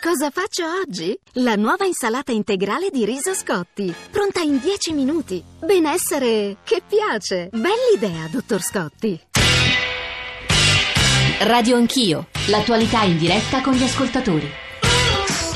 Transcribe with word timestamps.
Cosa 0.00 0.30
faccio 0.30 0.64
oggi? 0.64 1.18
La 1.44 1.56
nuova 1.56 1.84
insalata 1.84 2.30
integrale 2.30 2.88
di 2.90 3.04
riso 3.04 3.34
Scotti, 3.34 3.92
pronta 4.12 4.40
in 4.40 4.60
10 4.60 4.92
minuti. 4.92 5.42
Benessere 5.58 6.58
che 6.62 6.82
piace. 6.86 7.48
Bell'idea, 7.50 8.28
dottor 8.30 8.62
Scotti. 8.62 9.20
Radio 11.40 11.76
Anch'io, 11.76 12.28
l'attualità 12.46 13.02
in 13.02 13.18
diretta 13.18 13.60
con 13.60 13.72
gli 13.72 13.82
ascoltatori. 13.82 14.48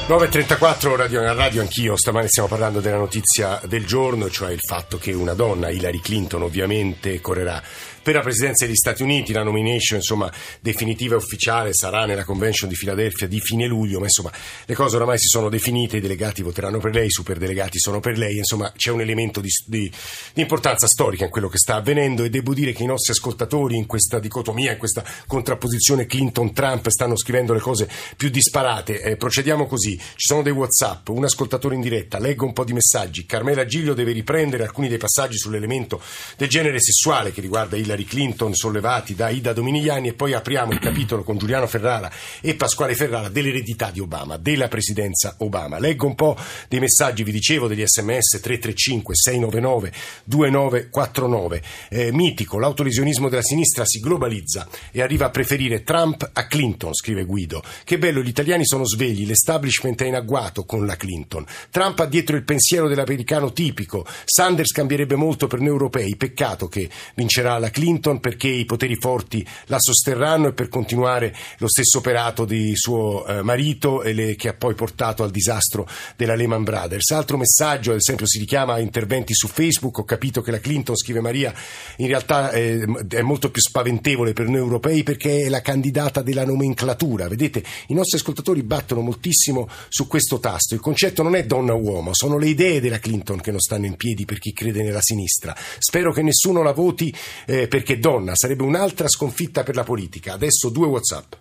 9.34 0.08 0.96
radio, 0.96 1.32
radio 1.32 1.60
anch'io, 1.60 1.96
stamane 1.96 2.26
stiamo 2.26 2.48
parlando 2.48 2.80
della 2.80 2.96
notizia 2.96 3.60
del 3.66 3.86
giorno, 3.86 4.28
cioè 4.28 4.50
il 4.50 4.58
fatto 4.60 4.98
che 4.98 5.12
una 5.12 5.32
donna, 5.32 5.70
Hillary 5.70 6.00
Clinton 6.00 6.42
ovviamente, 6.42 7.20
correrà 7.20 7.62
per 8.02 8.14
la 8.14 8.20
presidenza 8.20 8.66
degli 8.66 8.74
Stati 8.74 9.02
Uniti, 9.02 9.32
la 9.32 9.42
nomination 9.42 9.98
insomma 9.98 10.30
definitiva 10.60 11.14
e 11.14 11.18
ufficiale 11.18 11.72
sarà 11.72 12.04
nella 12.04 12.24
convention 12.24 12.68
di 12.68 12.74
Filadelfia 12.74 13.28
di 13.28 13.40
fine 13.40 13.66
luglio, 13.66 13.98
ma 13.98 14.06
insomma 14.06 14.32
le 14.64 14.74
cose 14.74 14.96
oramai 14.96 15.18
si 15.18 15.28
sono 15.28 15.48
definite, 15.48 15.98
i 15.98 16.00
delegati 16.00 16.42
voteranno 16.42 16.78
per 16.78 16.92
lei, 16.92 17.06
i 17.06 17.10
superdelegati 17.10 17.78
sono 17.78 18.00
per 18.00 18.18
lei, 18.18 18.38
insomma 18.38 18.72
c'è 18.76 18.90
un 18.90 19.00
elemento 19.00 19.40
di, 19.40 19.48
di, 19.66 19.90
di 20.34 20.40
importanza 20.40 20.86
storica 20.86 21.24
in 21.24 21.30
quello 21.30 21.48
che 21.48 21.58
sta 21.58 21.76
avvenendo 21.76 22.24
e 22.24 22.30
devo 22.30 22.54
dire 22.54 22.72
che 22.72 22.82
i 22.82 22.86
nostri 22.86 23.12
ascoltatori 23.12 23.76
in 23.76 23.86
questa 23.86 24.18
dicotomia, 24.18 24.72
in 24.72 24.78
questa 24.78 25.04
contrapposizione 25.26 26.06
Clinton-Trump 26.06 26.88
stanno 26.88 27.16
scrivendo 27.16 27.52
le 27.52 27.60
cose 27.60 27.88
più 28.16 28.30
disparate. 28.30 29.00
Eh, 29.00 29.16
procediamo 29.16 29.66
così, 29.66 29.96
ci 29.96 30.26
sono 30.26 30.42
dei 30.42 30.52
Whatsapp, 30.52 31.08
un 31.08 31.24
ascoltatore 31.24 31.76
in 31.76 31.80
diretta, 31.80 32.18
leggo 32.18 32.44
un 32.44 32.52
po' 32.52 32.64
di 32.64 32.72
messaggi, 32.72 33.26
Carmela 33.26 33.64
Giglio 33.64 33.94
deve 33.94 34.12
riprendere 34.12 34.64
alcuni 34.64 34.88
dei 34.88 34.98
passaggi 34.98 35.38
sull'elemento 35.38 36.00
del 36.36 36.48
genere 36.48 36.80
sessuale 36.80 37.32
che 37.32 37.40
riguarda 37.40 37.76
il 37.76 37.91
Hillary 37.92 38.04
Clinton 38.04 38.54
sollevati 38.54 39.14
da 39.14 39.28
Ida 39.28 39.52
Dominigliani 39.52 40.08
e 40.08 40.12
poi 40.14 40.32
apriamo 40.32 40.72
il 40.72 40.78
capitolo 40.78 41.22
con 41.22 41.36
Giuliano 41.36 41.66
Ferrara 41.66 42.10
e 42.40 42.54
Pasquale 42.54 42.94
Ferrara 42.94 43.28
dell'eredità 43.28 43.90
di 43.90 44.00
Obama, 44.00 44.38
della 44.38 44.68
presidenza 44.68 45.34
Obama. 45.38 45.78
Leggo 45.78 46.06
un 46.06 46.14
po' 46.14 46.36
dei 46.68 46.80
messaggi, 46.80 47.22
vi 47.22 47.32
dicevo, 47.32 47.68
degli 47.68 47.84
sms 47.84 48.40
335 48.40 49.14
699 49.14 49.92
2949. 50.24 51.62
Eh, 51.90 52.12
mitico, 52.12 52.58
l'autolesionismo 52.58 53.28
della 53.28 53.42
sinistra 53.42 53.84
si 53.84 54.00
globalizza 54.00 54.66
e 54.90 55.02
arriva 55.02 55.26
a 55.26 55.30
preferire 55.30 55.82
Trump 55.82 56.30
a 56.32 56.46
Clinton, 56.46 56.94
scrive 56.94 57.24
Guido. 57.24 57.62
Che 57.84 57.98
bello, 57.98 58.22
gli 58.22 58.28
italiani 58.28 58.64
sono 58.64 58.86
svegli, 58.86 59.26
l'establishment 59.26 60.00
è 60.02 60.06
in 60.06 60.14
agguato 60.14 60.64
con 60.64 60.86
la 60.86 60.96
Clinton. 60.96 61.44
Trump 61.70 61.98
ha 62.00 62.06
dietro 62.06 62.36
il 62.36 62.44
pensiero 62.44 62.88
dell'americano 62.88 63.52
tipico. 63.52 64.06
Sanders 64.24 64.72
cambierebbe 64.72 65.14
molto 65.14 65.46
per 65.46 65.58
noi 65.58 65.68
europei, 65.68 66.16
peccato 66.16 66.68
che 66.68 66.88
vincerà 67.14 67.58
la 67.58 67.68
Clinton 67.68 67.80
Clinton 67.82 68.20
perché 68.20 68.46
i 68.46 68.64
poteri 68.64 68.94
forti 68.94 69.44
la 69.66 69.80
sosterranno 69.80 70.46
e 70.46 70.52
per 70.52 70.68
continuare 70.68 71.34
lo 71.58 71.68
stesso 71.68 71.98
operato 71.98 72.44
di 72.44 72.76
suo 72.76 73.26
eh, 73.26 73.42
marito 73.42 74.02
le, 74.02 74.36
che 74.36 74.50
ha 74.50 74.54
poi 74.54 74.74
portato 74.74 75.24
al 75.24 75.32
disastro 75.32 75.88
della 76.14 76.36
Lehman 76.36 76.62
Brothers. 76.62 77.10
Altro 77.10 77.36
messaggio, 77.36 77.90
ad 77.90 77.96
esempio, 77.96 78.24
si 78.24 78.38
richiama 78.38 78.74
a 78.74 78.78
interventi 78.78 79.34
su 79.34 79.48
Facebook. 79.48 79.98
Ho 79.98 80.04
capito 80.04 80.42
che 80.42 80.52
la 80.52 80.60
Clinton, 80.60 80.96
scrive 80.96 81.18
Maria, 81.18 81.52
in 81.96 82.06
realtà 82.06 82.52
eh, 82.52 82.84
è 83.08 83.22
molto 83.22 83.50
più 83.50 83.60
spaventevole 83.60 84.32
per 84.32 84.46
noi 84.46 84.60
europei 84.60 85.02
perché 85.02 85.40
è 85.40 85.48
la 85.48 85.60
candidata 85.60 86.22
della 86.22 86.44
nomenclatura. 86.44 87.26
Vedete, 87.26 87.64
i 87.88 87.94
nostri 87.94 88.18
ascoltatori 88.18 88.62
battono 88.62 89.00
moltissimo 89.00 89.68
su 89.88 90.06
questo 90.06 90.38
tasto. 90.38 90.74
Il 90.74 90.80
concetto 90.80 91.24
non 91.24 91.34
è 91.34 91.44
donna-uomo, 91.44 92.14
sono 92.14 92.38
le 92.38 92.46
idee 92.46 92.80
della 92.80 93.00
Clinton 93.00 93.40
che 93.40 93.50
non 93.50 93.58
stanno 93.58 93.86
in 93.86 93.96
piedi 93.96 94.24
per 94.24 94.38
chi 94.38 94.52
crede 94.52 94.84
nella 94.84 95.02
sinistra. 95.02 95.52
Spero 95.78 96.12
che 96.12 96.22
nessuno 96.22 96.62
la 96.62 96.72
voti 96.72 97.12
eh, 97.46 97.70
perché 97.72 97.98
donna 97.98 98.32
sarebbe 98.34 98.64
un'altra 98.64 99.08
sconfitta 99.08 99.62
per 99.62 99.74
la 99.74 99.82
politica. 99.82 100.34
Adesso 100.34 100.68
due 100.68 100.88
WhatsApp. 100.88 101.32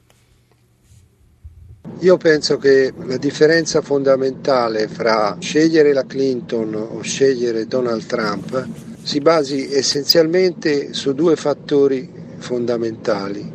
Io 1.99 2.15
penso 2.15 2.55
che 2.55 2.93
la 3.03 3.17
differenza 3.17 3.81
fondamentale 3.81 4.87
fra 4.87 5.35
scegliere 5.41 5.91
la 5.91 6.05
Clinton 6.05 6.73
o 6.73 7.01
scegliere 7.01 7.67
Donald 7.67 8.05
Trump 8.05 8.65
si 9.03 9.19
basi 9.19 9.73
essenzialmente 9.73 10.93
su 10.93 11.13
due 11.13 11.35
fattori 11.35 12.09
fondamentali, 12.37 13.51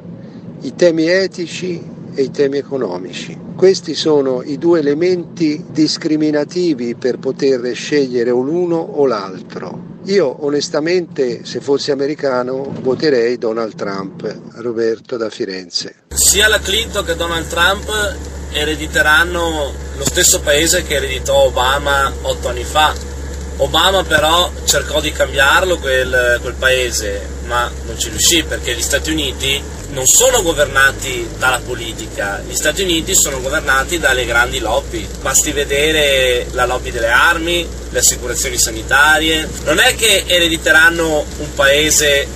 i 0.61 0.75
temi 0.75 1.07
etici 1.07 1.83
e 2.17 2.23
i 2.23 2.31
temi 2.31 2.57
economici. 2.57 3.39
Questi 3.55 3.95
sono 3.95 4.43
i 4.43 4.59
due 4.59 4.81
elementi 4.81 5.65
discriminativi 5.69 6.97
per 6.97 7.19
poter 7.19 7.75
scegliere 7.75 8.31
l'uno 8.31 8.77
o 8.77 9.07
l'altro. 9.07 9.95
Io 10.05 10.45
onestamente, 10.45 11.45
se 11.45 11.61
fossi 11.61 11.91
americano, 11.91 12.73
voterei 12.81 13.39
Donald 13.39 13.75
Trump, 13.75 14.35
Roberto 14.55 15.17
da 15.17 15.29
Firenze. 15.29 16.05
Sia 16.15 16.49
la 16.49 16.59
Clinton 16.59 17.05
che 17.05 17.17
Donald 17.17 17.47
Trump 17.49 18.17
erediteranno 18.53 19.73
lo 19.97 20.05
stesso 20.05 20.41
paese 20.41 20.83
che 20.85 20.95
ereditò 20.95 21.45
Obama 21.45 22.11
otto 22.23 22.49
anni 22.49 22.65
fa. 22.65 23.16
Obama 23.59 24.05
però 24.05 24.51
cercò 24.65 25.01
di 25.01 25.13
cambiarlo 25.13 25.79
quel, 25.79 26.39
quel 26.43 26.55
paese, 26.55 27.27
ma 27.47 27.71
non 27.87 27.99
ci 27.99 28.11
riuscì 28.11 28.43
perché 28.43 28.75
gli 28.75 28.83
Stati 28.83 29.11
Uniti 29.11 29.63
non 29.91 30.07
sono 30.07 30.43
governati 30.43 31.27
dalla 31.39 31.61
politica, 31.65 32.43
gli 32.47 32.55
Stati 32.55 32.83
Uniti 32.83 33.15
sono 33.15 33.41
governati 33.41 33.99
dalle 33.99 34.27
grandi 34.27 34.59
lobby. 34.59 35.09
Basti 35.23 35.53
vedere 35.53 36.47
la 36.53 36.67
lobby 36.67 36.91
delle 36.91 37.09
armi, 37.09 37.67
le 37.89 37.99
assicurazioni 37.99 38.59
sanitarie. 38.59 39.49
Non 39.65 39.79
è 39.79 39.95
che 39.95 40.25
erediteranno 40.27 41.25
un 41.39 41.55
paese 41.55 42.27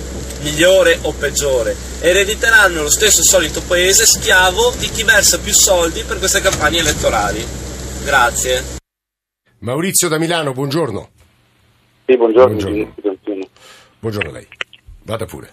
migliore 0.41 0.97
o 1.03 1.11
peggiore, 1.11 1.75
erediteranno 1.99 2.81
lo 2.81 2.89
stesso 2.89 3.21
solito 3.21 3.61
paese 3.61 4.07
schiavo 4.07 4.73
di 4.77 4.89
chi 4.89 5.03
versa 5.03 5.37
più 5.37 5.53
soldi 5.53 6.03
per 6.03 6.17
queste 6.17 6.41
campagne 6.41 6.79
elettorali. 6.79 7.45
Grazie. 8.03 8.80
Maurizio 9.61 10.09
da 10.09 10.17
Milano, 10.17 10.53
buongiorno. 10.53 11.09
Sì, 12.07 12.17
buongiorno. 12.17 12.55
Buongiorno, 12.55 13.47
buongiorno 13.99 14.29
a 14.29 14.33
lei. 14.33 14.47
Vada 15.03 15.25
pure. 15.25 15.51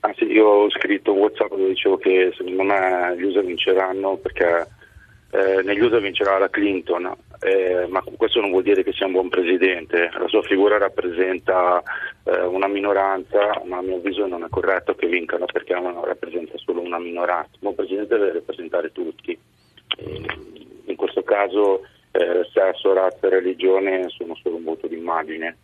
Ah, 0.00 0.14
sì, 0.16 0.26
io 0.26 0.46
ho 0.46 0.70
scritto 0.70 1.12
un 1.12 1.18
WhatsApp 1.18 1.48
dove 1.48 1.66
dicevo 1.66 1.96
che 1.96 2.32
secondo 2.36 2.62
me 2.62 3.16
gli 3.16 3.24
USA 3.24 3.40
vinceranno 3.40 4.18
perché 4.18 4.68
eh, 5.32 5.62
negli 5.64 5.80
USA 5.80 5.98
vincerà 5.98 6.38
la 6.38 6.48
Clinton, 6.48 7.12
eh, 7.40 7.88
ma 7.88 8.04
questo 8.16 8.40
non 8.40 8.50
vuol 8.50 8.62
dire 8.62 8.84
che 8.84 8.92
sia 8.92 9.06
un 9.06 9.12
buon 9.12 9.30
presidente. 9.30 10.08
La 10.16 10.28
sua 10.28 10.42
figura 10.42 10.78
rappresenta 10.78 11.82
eh, 12.22 12.40
una 12.42 12.68
minoranza, 12.68 13.62
ma 13.64 13.78
a 13.78 13.82
mio 13.82 13.96
avviso 13.96 14.28
non 14.28 14.44
è 14.44 14.48
corretto 14.48 14.94
che 14.94 15.08
vincano 15.08 15.46
perché 15.46 15.74
rappresenta 15.74 16.56
solo 16.58 16.82
una 16.82 17.00
minoranza. 17.00 17.50
Un 17.54 17.58
buon 17.62 17.74
presidente 17.74 18.16
deve 18.16 18.34
rappresentare 18.34 18.92
tutti. 18.92 19.36
in 20.84 20.94
questo 20.94 21.24
caso 21.24 21.80
eh, 22.16 22.48
sesso, 22.52 22.92
razza 22.92 23.26
e 23.26 23.30
religione 23.30 24.08
sono 24.08 24.34
solo 24.34 24.56
un 24.56 24.64
voto 24.64 24.86
d'immagine 24.86 25.56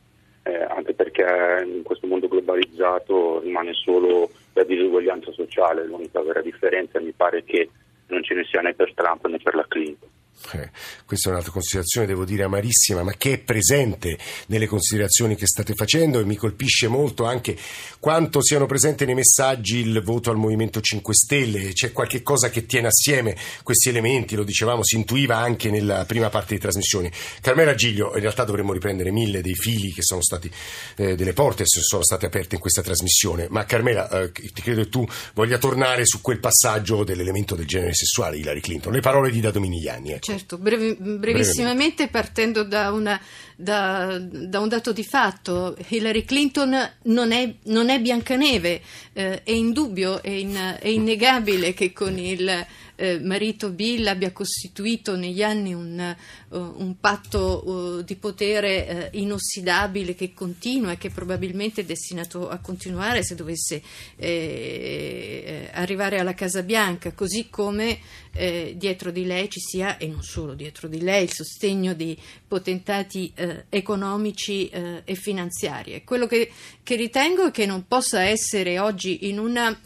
eh, 0.42 0.62
anche 0.68 0.94
perché 0.94 1.62
in 1.64 1.82
questo 1.82 2.06
mondo 2.06 2.28
globalizzato 2.28 3.40
rimane 3.40 3.72
solo 3.74 4.30
la 4.54 4.64
diseguaglianza 4.64 5.30
sociale, 5.32 5.86
l'unica 5.86 6.20
vera 6.20 6.40
differenza 6.40 7.00
mi 7.00 7.12
pare 7.12 7.44
che 7.44 7.70
non 8.08 8.22
ce 8.22 8.34
ne 8.34 8.44
sia 8.44 8.60
né 8.60 8.74
per 8.74 8.92
Trump 8.94 9.26
né 9.28 9.38
per 9.38 9.54
la 9.54 9.64
Clinton. 9.68 10.08
Eh, 10.52 10.70
questa 11.06 11.28
è 11.28 11.32
un'altra 11.32 11.52
considerazione, 11.52 12.06
devo 12.06 12.24
dire, 12.24 12.42
amarissima, 12.42 13.02
ma 13.02 13.12
che 13.12 13.34
è 13.34 13.38
presente 13.38 14.18
nelle 14.46 14.66
considerazioni 14.66 15.36
che 15.36 15.46
state 15.46 15.74
facendo 15.74 16.18
e 16.18 16.24
mi 16.24 16.36
colpisce 16.36 16.88
molto 16.88 17.24
anche 17.24 17.56
quanto 18.00 18.42
siano 18.42 18.66
presenti 18.66 19.04
nei 19.04 19.14
messaggi 19.14 19.78
il 19.78 20.02
voto 20.02 20.30
al 20.30 20.36
Movimento 20.36 20.80
5 20.80 21.14
Stelle. 21.14 21.72
C'è 21.72 21.92
qualche 21.92 22.22
cosa 22.22 22.50
che 22.50 22.66
tiene 22.66 22.88
assieme 22.88 23.36
questi 23.62 23.88
elementi, 23.88 24.34
lo 24.34 24.44
dicevamo, 24.44 24.82
si 24.82 24.96
intuiva 24.96 25.36
anche 25.36 25.70
nella 25.70 26.04
prima 26.04 26.28
parte 26.28 26.54
di 26.54 26.60
trasmissioni. 26.60 27.10
Carmela 27.40 27.74
Giglio, 27.74 28.12
in 28.14 28.20
realtà 28.20 28.44
dovremmo 28.44 28.72
riprendere 28.72 29.10
mille 29.10 29.40
dei 29.42 29.54
fili 29.54 29.92
che 29.92 30.02
sono 30.02 30.22
stati, 30.22 30.50
eh, 30.96 31.14
delle 31.14 31.32
porte 31.32 31.62
che 31.64 31.68
sono 31.68 32.02
state 32.02 32.26
aperte 32.26 32.56
in 32.56 32.60
questa 32.60 32.82
trasmissione, 32.82 33.46
ma 33.50 33.64
Carmela, 33.64 34.08
eh, 34.10 34.32
credo 34.32 34.82
che 34.82 34.88
tu 34.88 35.06
voglia 35.34 35.58
tornare 35.58 36.04
su 36.04 36.20
quel 36.20 36.40
passaggio 36.40 37.04
dell'elemento 37.04 37.54
del 37.54 37.66
genere 37.66 37.94
sessuale 37.94 38.36
Hillary 38.36 38.60
Clinton, 38.60 38.92
le 38.92 39.00
parole 39.00 39.30
di 39.30 39.40
Da 39.40 39.50
Dominigliani. 39.50 40.18
Certo, 40.22 40.56
brevi, 40.56 40.94
brevissimamente 41.00 42.06
partendo 42.06 42.62
da, 42.62 42.92
una, 42.92 43.20
da, 43.56 44.20
da, 44.20 44.60
un 44.60 44.68
dato 44.68 44.92
di 44.92 45.02
fatto, 45.02 45.76
Hillary 45.88 46.24
Clinton 46.24 46.76
non 47.02 47.32
è, 47.32 47.52
non 47.64 47.88
è 47.88 48.00
Biancaneve, 48.00 48.82
eh, 49.14 49.42
è 49.42 49.50
indubbio, 49.50 50.22
è, 50.22 50.30
in, 50.30 50.76
è 50.78 50.86
innegabile 50.86 51.74
che 51.74 51.92
con 51.92 52.16
il 52.18 52.66
eh, 52.94 53.18
marito 53.18 53.70
Bill 53.70 54.06
abbia 54.06 54.30
costituito 54.30 55.16
negli 55.16 55.42
anni 55.42 55.74
un, 55.74 56.14
un 56.58 56.96
patto 57.00 57.62
uh, 57.64 58.02
di 58.02 58.16
potere 58.16 59.10
uh, 59.12 59.16
inossidabile 59.18 60.14
che 60.14 60.34
continua 60.34 60.92
e 60.92 60.98
che 60.98 61.10
probabilmente 61.10 61.80
è 61.80 61.84
destinato 61.84 62.48
a 62.48 62.58
continuare 62.58 63.22
se 63.22 63.34
dovesse 63.34 63.82
eh, 64.16 65.70
arrivare 65.72 66.18
alla 66.18 66.34
Casa 66.34 66.62
Bianca, 66.62 67.12
così 67.12 67.48
come 67.48 67.98
eh, 68.34 68.74
dietro 68.76 69.10
di 69.10 69.24
lei 69.24 69.48
ci 69.48 69.60
sia, 69.60 69.96
e 69.96 70.06
non 70.06 70.22
solo 70.22 70.54
dietro 70.54 70.88
di 70.88 71.00
lei, 71.00 71.24
il 71.24 71.32
sostegno 71.32 71.94
di 71.94 72.16
potentati 72.46 73.32
eh, 73.34 73.64
economici 73.68 74.68
e 74.68 75.14
finanziari. 75.14 76.02
Quello 76.04 76.26
che, 76.26 76.50
che, 76.82 76.96
ritengo 76.96 77.46
è 77.46 77.50
che 77.50 77.66
non 77.66 77.86
possa 77.86 78.22
essere 78.22 78.78
oggi 78.78 79.28
in 79.28 79.38
una, 79.38 79.78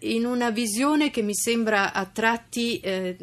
in 0.00 0.24
una 0.24 0.50
visione 0.50 1.10
che 1.10 1.22
mi 1.22 1.34
sembra 1.34 1.92
a 1.92 2.04
tratti 2.06 2.80
eh, 2.80 3.16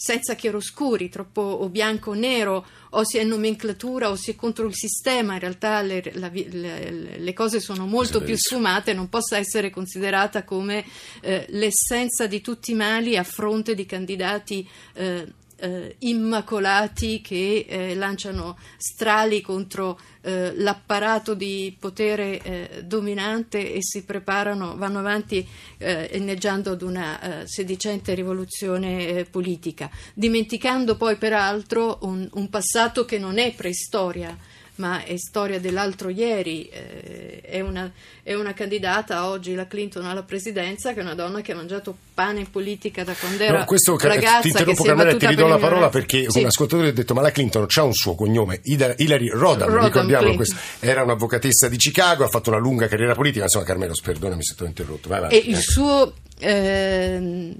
senza 0.00 0.36
chiaroscuri, 0.36 1.08
troppo 1.08 1.40
o 1.40 1.68
bianco 1.68 2.10
o 2.10 2.14
nero, 2.14 2.64
o 2.90 3.04
si 3.04 3.18
è 3.18 3.24
nomenclatura 3.24 4.10
o 4.10 4.14
si 4.14 4.30
è 4.30 4.36
contro 4.36 4.68
il 4.68 4.74
sistema, 4.76 5.32
in 5.32 5.40
realtà 5.40 5.82
le, 5.82 6.12
la, 6.14 6.30
le, 6.32 7.18
le 7.18 7.32
cose 7.32 7.58
sono 7.58 7.84
molto 7.84 8.22
più 8.22 8.36
sfumate, 8.38 8.94
non 8.94 9.08
possa 9.08 9.38
essere 9.38 9.70
considerata 9.70 10.44
come 10.44 10.84
eh, 11.20 11.46
l'essenza 11.48 12.28
di 12.28 12.40
tutti 12.40 12.70
i 12.70 12.74
mali 12.74 13.16
a 13.16 13.24
fronte 13.24 13.74
di 13.74 13.86
candidati 13.86 14.66
eh, 14.94 15.26
eh, 15.58 15.96
immacolati 16.00 17.20
che 17.20 17.66
eh, 17.68 17.94
lanciano 17.94 18.56
strali 18.76 19.40
contro 19.40 19.98
eh, 20.20 20.52
l'apparato 20.56 21.34
di 21.34 21.76
potere 21.78 22.40
eh, 22.42 22.82
dominante 22.84 23.72
e 23.72 23.78
si 23.82 24.04
preparano, 24.04 24.76
vanno 24.76 25.00
avanti 25.00 25.46
eh, 25.78 26.10
inneggiando 26.14 26.72
ad 26.72 26.82
una 26.82 27.20
eh, 27.42 27.46
sedicente 27.46 28.14
rivoluzione 28.14 29.26
politica, 29.30 29.90
dimenticando 30.14 30.96
poi 30.96 31.16
peraltro 31.16 31.98
un, 32.02 32.28
un 32.32 32.48
passato 32.48 33.04
che 33.04 33.18
non 33.18 33.38
è 33.38 33.52
preistoria 33.54 34.36
ma 34.76 35.02
è 35.02 35.16
storia 35.16 35.58
dell'altro 35.58 36.08
ieri. 36.08 36.66
È, 36.66 37.58
una, 37.58 37.90
è, 38.22 38.34
una, 38.34 38.54
candidata 38.54 39.26
oggi, 39.26 39.56
la 39.56 39.66
Clinton, 39.66 40.04
alla 40.04 40.22
presidenza, 40.22 40.92
che 40.92 41.00
è 41.00 41.02
una 41.02 41.16
donna 41.16 41.40
che 41.40 41.50
ha 41.50 41.56
mangiato 41.56 41.96
pane 42.18 42.40
in 42.40 42.50
politica 42.50 43.04
da 43.04 43.14
quando 43.14 43.44
era 43.44 43.58
no, 43.58 43.64
questo, 43.64 43.96
ragazza. 43.96 44.40
Ti 44.40 44.48
interrompo, 44.48 44.82
Carmela, 44.82 45.14
ti 45.14 45.26
ridò 45.28 45.46
la 45.46 45.58
parola 45.58 45.88
perché 45.88 46.28
sì. 46.28 46.40
un 46.40 46.46
ascoltatore 46.46 46.88
ha 46.88 46.92
detto: 46.92 47.14
Ma 47.14 47.22
la 47.22 47.30
Clinton 47.30 47.66
ha 47.72 47.82
un 47.84 47.92
suo 47.92 48.16
cognome, 48.16 48.58
Hillary 48.64 49.28
Rodham, 49.28 49.68
Rodham 49.68 49.84
ricordiamo, 49.84 50.34
questo, 50.34 50.56
era 50.80 51.04
un'avvocatessa 51.04 51.68
di 51.68 51.76
Chicago, 51.76 52.24
ha 52.24 52.28
fatto 52.28 52.50
una 52.50 52.58
lunga 52.58 52.88
carriera 52.88 53.14
politica. 53.14 53.44
Insomma, 53.44 53.64
Carmelo, 53.64 53.94
perdonami 54.02 54.42
se 54.42 54.56
ti 54.56 54.64
ho 54.64 54.66
interrotto. 54.66 55.08
Vai, 55.08 55.20
vai, 55.20 55.30
e 55.30 55.36
il 55.36 55.58
suo. 55.58 56.14
Eh, 56.40 57.54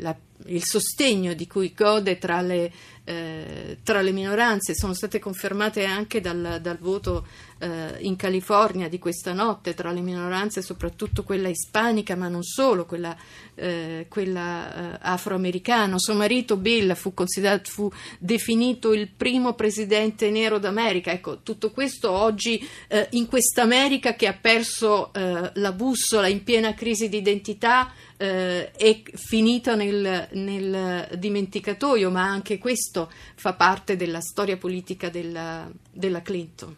la, 0.00 0.14
il 0.46 0.64
sostegno 0.64 1.34
di 1.34 1.46
cui 1.46 1.72
gode 1.74 2.18
tra 2.18 2.42
le 2.42 2.70
eh, 3.04 3.78
tra 3.82 4.00
le 4.00 4.12
minoranze 4.12 4.76
sono 4.76 4.94
state 4.94 5.18
confermate 5.18 5.84
anche 5.84 6.20
dal, 6.20 6.58
dal 6.60 6.78
voto 6.78 7.26
eh, 7.62 7.98
in 8.00 8.16
California 8.16 8.88
di 8.88 8.98
questa 8.98 9.32
notte, 9.32 9.74
tra 9.74 9.92
le 9.92 10.00
minoranze 10.00 10.62
soprattutto 10.62 11.22
quella 11.22 11.48
ispanica, 11.48 12.16
ma 12.16 12.26
non 12.26 12.42
solo, 12.42 12.84
quella, 12.84 13.16
eh, 13.54 14.06
quella 14.08 14.94
eh, 14.94 14.98
afroamericana. 15.00 15.98
Suo 15.98 16.14
marito 16.14 16.56
Bill 16.56 16.94
fu, 16.94 17.14
fu, 17.62 17.92
definito 18.18 18.92
il 18.92 19.08
primo 19.08 19.54
presidente 19.54 20.30
nero 20.30 20.58
d'America. 20.58 21.12
Ecco, 21.12 21.42
tutto 21.42 21.70
questo 21.70 22.10
oggi 22.10 22.66
eh, 22.88 23.06
in 23.10 23.28
questa 23.28 23.62
America 23.62 24.14
che 24.14 24.26
ha 24.26 24.36
perso 24.38 25.10
la 25.12 25.72
bussola 25.72 26.26
in 26.26 26.42
piena 26.42 26.74
crisi 26.74 27.08
di 27.08 27.18
identità 27.18 27.92
eh, 28.16 28.70
è 28.70 29.02
finita 29.14 29.74
nel, 29.74 30.28
nel, 30.32 31.08
dimenticatoio, 31.18 32.10
ma 32.10 32.22
anche 32.22 32.58
questo 32.58 33.10
fa 33.34 33.54
parte 33.54 33.96
della 33.96 34.20
storia 34.20 34.56
politica 34.56 35.08
della, 35.08 35.68
della 35.90 36.22
Clinton. 36.22 36.74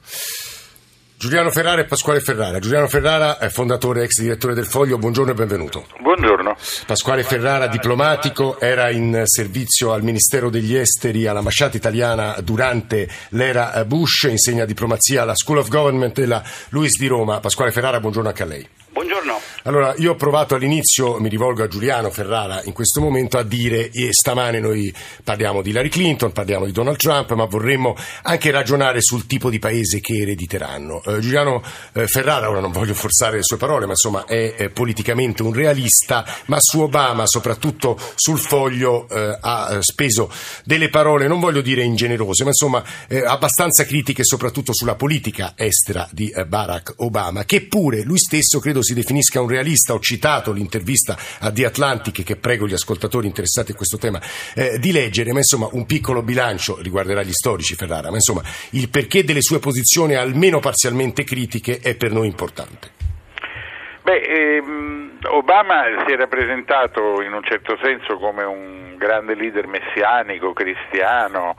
Giuliano 1.25 1.50
Ferrara 1.50 1.81
e 1.81 1.87
Pasquale 1.87 2.21
Ferrara. 2.21 2.59
Giuliano 2.59 2.87
Ferrara 2.87 3.38
è 3.38 3.49
fondatore 3.49 4.03
e 4.03 4.05
ex 4.05 4.21
direttore 4.21 4.53
del 4.53 4.67
Foglio, 4.67 4.99
buongiorno 4.99 5.31
e 5.31 5.35
benvenuto. 5.35 5.87
Buongiorno. 5.99 6.55
Pasquale 6.85 7.23
Ferrara, 7.23 7.67
diplomatico, 7.67 8.61
era 8.61 8.91
in 8.91 9.23
servizio 9.25 9.94
al 9.94 10.03
Ministero 10.03 10.50
degli 10.50 10.76
Esteri 10.76 11.26
all'ambasciata 11.26 11.79
italiana 11.79 12.37
durante 12.43 13.09
l'era 13.31 13.82
Bush, 13.87 14.25
insegna 14.25 14.67
diplomazia 14.67 15.23
alla 15.23 15.35
School 15.35 15.61
of 15.61 15.69
Government 15.69 16.21
della 16.21 16.43
Luis 16.69 16.99
di 16.99 17.06
Roma. 17.06 17.41
Pasquale 17.41 17.73
Ferrara, 17.73 18.00
buongiorno 18.00 18.29
anche 18.29 18.43
a 18.43 18.47
lei. 18.47 18.69
Buongiorno. 18.94 19.41
Allora, 19.64 19.93
io 19.96 20.12
ho 20.12 20.14
provato 20.14 20.55
all'inizio, 20.55 21.19
mi 21.19 21.29
rivolgo 21.29 21.64
a 21.64 21.67
Giuliano 21.67 22.11
Ferrara 22.11 22.62
in 22.62 22.73
questo 22.73 23.00
momento, 23.00 23.38
a 23.38 23.43
dire 23.43 23.91
e 23.91 24.11
stamane 24.12 24.61
noi 24.61 24.94
parliamo 25.25 25.62
di 25.62 25.70
Hillary 25.70 25.88
Clinton, 25.88 26.31
parliamo 26.31 26.64
di 26.64 26.70
Donald 26.70 26.96
Trump, 26.96 27.32
ma 27.32 27.44
vorremmo 27.46 27.96
anche 28.23 28.52
ragionare 28.52 29.02
sul 29.02 29.26
tipo 29.26 29.50
di 29.50 29.58
paese 29.58 29.99
che 29.99 30.19
erediteranno. 30.19 31.02
Eh, 31.02 31.19
Giuliano 31.19 31.61
eh, 31.93 32.06
Ferrara, 32.06 32.49
ora 32.49 32.61
non 32.61 32.70
voglio 32.70 32.94
forzare 32.94 33.38
le 33.38 33.43
sue 33.43 33.56
parole, 33.56 33.87
ma 33.87 33.93
insomma 33.93 34.26
è, 34.26 34.55
è 34.55 34.69
politicamente 34.69 35.43
un 35.43 35.52
realista, 35.52 36.25
ma 36.47 36.58
su 36.61 36.79
Obama, 36.79 37.26
soprattutto 37.26 37.99
sul 38.14 38.38
foglio, 38.38 39.08
eh, 39.08 39.38
ha 39.40 39.73
eh, 39.73 39.79
speso 39.82 40.31
delle 40.62 40.88
parole, 40.88 41.26
non 41.26 41.40
voglio 41.40 41.62
dire 41.62 41.82
ingenerose, 41.82 42.44
ma 42.44 42.50
insomma 42.50 42.85
eh, 43.08 43.25
abbastanza 43.25 43.85
critiche 43.85 44.23
soprattutto 44.23 44.73
sulla 44.73 44.94
politica 44.94 45.55
estera 45.56 46.08
di 46.12 46.29
eh, 46.29 46.47
Barack 46.47 46.93
Obama, 46.99 47.44
che 47.44 47.62
pure 47.62 48.02
lui 48.02 48.19
stesso 48.19 48.61
credo 48.61 48.82
si 48.85 48.95
definisca 48.95 49.41
un 49.41 49.49
realista, 49.49 49.95
ho 49.95 49.99
citato 49.99 50.53
l'intervista 50.53 51.17
a 51.41 51.51
The 51.51 51.65
Atlantic 51.65 52.23
che 52.23 52.37
prego 52.37 52.69
gli 52.69 52.73
ascoltatori 52.73 53.27
interessati 53.27 53.73
a 53.73 53.75
questo 53.75 53.99
tema 53.99 54.21
eh, 54.55 54.79
di 54.79 54.93
leggere, 54.93 55.33
ma 55.33 55.39
insomma 55.39 55.69
un 55.73 55.87
piccolo 55.87 56.23
bilancio 56.23 56.81
riguarderà 56.81 57.23
gli 57.23 57.33
storici 57.33 57.75
Ferrara, 57.75 58.11
ma 58.11 58.17
insomma 58.17 58.43
il 58.71 58.89
perché 58.89 59.25
delle 59.25 59.43
sue 59.43 59.59
posizioni 59.59 60.15
almeno 60.15 60.61
parzialmente 60.61 61.25
critiche 61.25 61.81
è 61.83 61.97
per 61.97 62.13
noi 62.13 62.29
importante. 62.29 62.93
Beh, 64.03 64.21
ehm, 64.21 65.19
Obama 65.29 66.05
si 66.07 66.13
era 66.13 66.27
presentato 66.27 67.23
in 67.23 67.33
un 67.33 67.43
certo 67.43 67.79
senso 67.83 68.19
come 68.19 68.45
un 68.45 68.97
grande 68.99 69.35
leader 69.35 69.67
messianico, 69.67 70.53
cristiano 70.53 71.57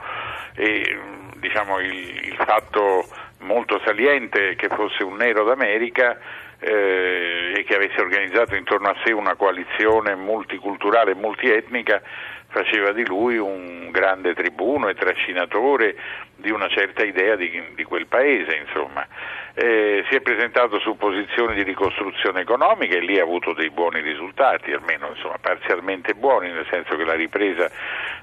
e 0.55 0.97
diciamo 1.37 1.79
il, 1.79 1.91
il 1.91 2.35
fatto 2.37 3.07
molto 3.39 3.79
saliente 3.83 4.55
che 4.55 4.67
fosse 4.67 5.03
un 5.03 5.15
nero 5.15 5.43
d'America 5.43 6.17
eh, 6.59 7.53
e 7.55 7.63
che 7.63 7.75
avesse 7.75 7.99
organizzato 7.99 8.55
intorno 8.55 8.89
a 8.89 8.95
sé 9.03 9.11
una 9.11 9.35
coalizione 9.35 10.15
multiculturale 10.15 11.11
e 11.11 11.15
multietnica 11.15 12.01
faceva 12.55 12.93
di 12.93 13.05
lui 13.05 13.37
un 13.37 13.91
grande 13.91 14.33
tribuno 14.33 14.87
e 14.87 14.95
trascinatore 14.95 15.95
di 16.37 16.51
una 16.51 16.69
certa 16.69 17.03
idea 17.03 17.35
di, 17.35 17.61
di 17.75 17.83
quel 17.83 18.07
paese, 18.07 18.55
insomma. 18.55 19.05
Eh, 19.57 20.03
si 20.09 20.15
è 20.15 20.21
presentato 20.21 20.79
su 20.79 20.95
posizioni 20.95 21.55
di 21.55 21.63
ricostruzione 21.63 22.41
economica 22.41 22.95
e 22.95 22.99
lì 22.99 23.19
ha 23.19 23.23
avuto 23.23 23.53
dei 23.53 23.69
buoni 23.71 23.99
risultati, 23.99 24.71
almeno 24.71 25.09
insomma, 25.09 25.35
parzialmente 25.39 26.13
buoni, 26.13 26.49
nel 26.49 26.65
senso 26.69 26.95
che 26.95 27.03
la 27.03 27.13
ripresa 27.13 27.69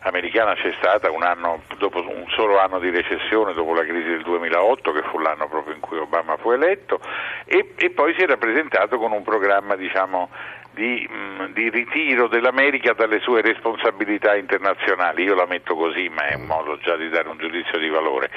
americana 0.00 0.54
c'è 0.54 0.74
stata 0.78 1.10
un 1.10 1.22
anno, 1.22 1.62
dopo 1.76 2.00
un 2.00 2.26
solo 2.28 2.58
anno 2.58 2.78
di 2.78 2.90
recessione 2.90 3.52
dopo 3.52 3.74
la 3.74 3.84
crisi 3.84 4.08
del 4.08 4.22
2008, 4.22 4.92
che 4.92 5.02
fu 5.10 5.18
l'anno 5.18 5.46
proprio 5.48 5.74
in 5.74 5.80
cui 5.80 5.98
Obama 5.98 6.36
fu 6.38 6.52
eletto, 6.52 7.00
e, 7.44 7.72
e 7.76 7.90
poi 7.90 8.14
si 8.14 8.22
era 8.22 8.36
presentato 8.38 8.98
con 8.98 9.12
un 9.12 9.22
programma 9.22 9.76
diciamo, 9.76 10.28
di, 10.72 11.08
mh, 11.08 11.52
di, 11.52 11.68
ritiro 11.70 12.28
dell'America 12.28 12.92
dalle 12.92 13.20
sue 13.20 13.42
responsabilità 13.42 14.34
internazionali. 14.34 15.24
Io 15.24 15.34
la 15.34 15.46
metto 15.46 15.74
così, 15.74 16.08
ma 16.08 16.26
è 16.28 16.34
un 16.34 16.46
modo 16.46 16.78
già 16.78 16.96
di 16.96 17.08
dare 17.08 17.28
un 17.28 17.38
giudizio 17.38 17.78
di 17.78 17.88
valore. 17.88 18.30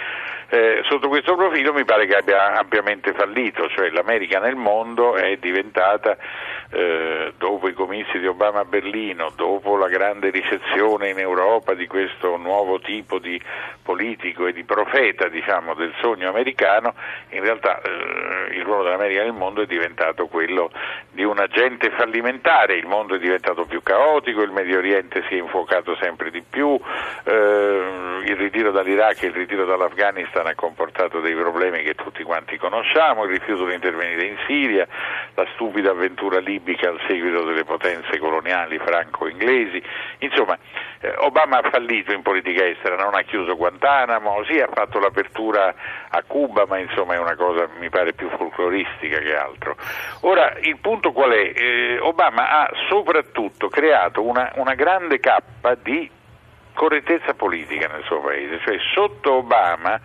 Eh, 0.50 0.82
sotto 0.88 1.08
questo 1.08 1.36
profilo 1.36 1.74
mi 1.74 1.86
pare 1.86 2.06
che 2.06 2.16
abbia 2.16 2.58
ampiamente 2.58 3.14
fallito, 3.14 3.68
cioè 3.70 3.90
l'America 3.90 4.40
nel 4.40 4.56
mondo 4.56 5.16
è 5.16 5.38
diventata, 5.38 6.18
eh, 6.72 7.34
dopo 7.38 7.68
i 7.68 7.74
comizi 7.74 8.20
di 8.20 8.28
Obama 8.28 8.60
a 8.60 8.66
Berlino, 8.66 9.32
dopo 9.36 9.76
la 9.76 9.88
grande 9.88 10.30
ricezione 10.30 11.10
in 11.10 11.20
Europa 11.20 11.74
di 11.74 11.88
questo 11.88 12.38
nuovo 12.38 12.80
tipo 12.80 13.18
di 13.18 13.42
politico 13.82 14.46
e 14.46 14.54
di 14.54 14.64
profeta 14.64 15.28
diciamo, 15.30 15.74
del 15.74 15.94
sogno 16.00 16.30
americano, 16.30 16.94
in 17.30 17.42
realtà 17.42 17.82
eh, 17.82 18.45
il 18.56 18.64
ruolo 18.64 18.84
dell'America 18.84 19.24
nel 19.24 19.34
mondo 19.34 19.62
è 19.62 19.66
diventato 19.66 20.28
quello 20.28 20.72
di 21.12 21.24
un 21.24 21.40
agente 21.40 21.92
fallimentare, 21.92 22.76
il 22.76 22.86
mondo 22.86 23.16
è 23.16 23.20
diventato 23.20 23.66
più 23.66 23.82
caotico, 23.84 24.42
il 24.42 24.52
Medio 24.52 24.78
Oriente 24.78 25.24
si 25.28 25.36
è 25.36 25.38
infuocato 25.38 25.96
sempre 25.96 26.32
di 26.32 26.42
più, 26.42 26.80
eh, 27.24 28.22
il 28.26 28.36
ritiro 28.36 28.72
dall'Iraq 28.72 29.24
e 29.24 29.28
il 29.28 29.34
ritiro 29.34 29.66
dall'Afghanistan 29.66 30.48
ha 30.48 30.56
comportato 30.56 31.20
dei 31.20 31.36
problemi 31.36 31.84
che 31.84 31.96
tutti 31.96 32.24
quanti 32.24 32.58
conosciamo, 32.58 33.26
il 33.26 33.32
rifiuto 33.32 33.66
di 33.66 33.74
intervenire 33.74 34.26
in 34.26 34.38
Siria, 34.48 34.88
la 35.36 35.46
stupida 35.54 35.92
avventura 35.92 36.40
libica 36.40 36.90
al 36.90 37.00
seguito 37.08 37.44
delle 37.44 37.64
potenze 37.64 38.18
coloniali 38.18 38.78
franco-inglesi, 38.80 39.82
insomma 40.20 40.58
eh, 41.00 41.14
Obama 41.18 41.60
ha 41.60 41.70
fallito 41.70 42.14
in 42.14 42.22
politica 42.22 42.66
estera, 42.66 42.96
non 42.96 43.16
ha 43.16 43.22
chiuso 43.22 43.56
Guantanamo, 43.56 44.44
sì 44.46 44.60
ha 44.60 44.70
fatto 44.72 45.00
l'apertura 45.00 45.74
a 46.10 46.24
Cuba, 46.26 46.66
ma 46.66 46.78
insomma 46.80 47.14
è 47.14 47.20
una 47.20 47.36
cosa 47.36 47.68
mi 47.80 47.90
pare 47.90 48.14
più 48.14 48.30
folcloristica 48.50 49.20
che 49.20 49.36
altro. 49.36 49.76
Ora 50.22 50.58
il 50.62 50.78
punto 50.78 51.12
qual 51.12 51.32
è? 51.32 51.54
Eh, 51.56 52.00
Obama 52.00 52.50
ha 52.50 52.72
soprattutto 52.90 53.70
creato 53.70 54.24
una, 54.24 54.52
una 54.56 54.74
grande 54.74 55.20
cappa 55.20 55.76
di 55.76 56.10
correttezza 56.74 57.34
politica 57.34 57.88
nel 57.88 58.04
suo 58.04 58.20
paese, 58.20 58.60
cioè 58.60 58.78
sotto 58.94 59.34
Obama 59.34 60.00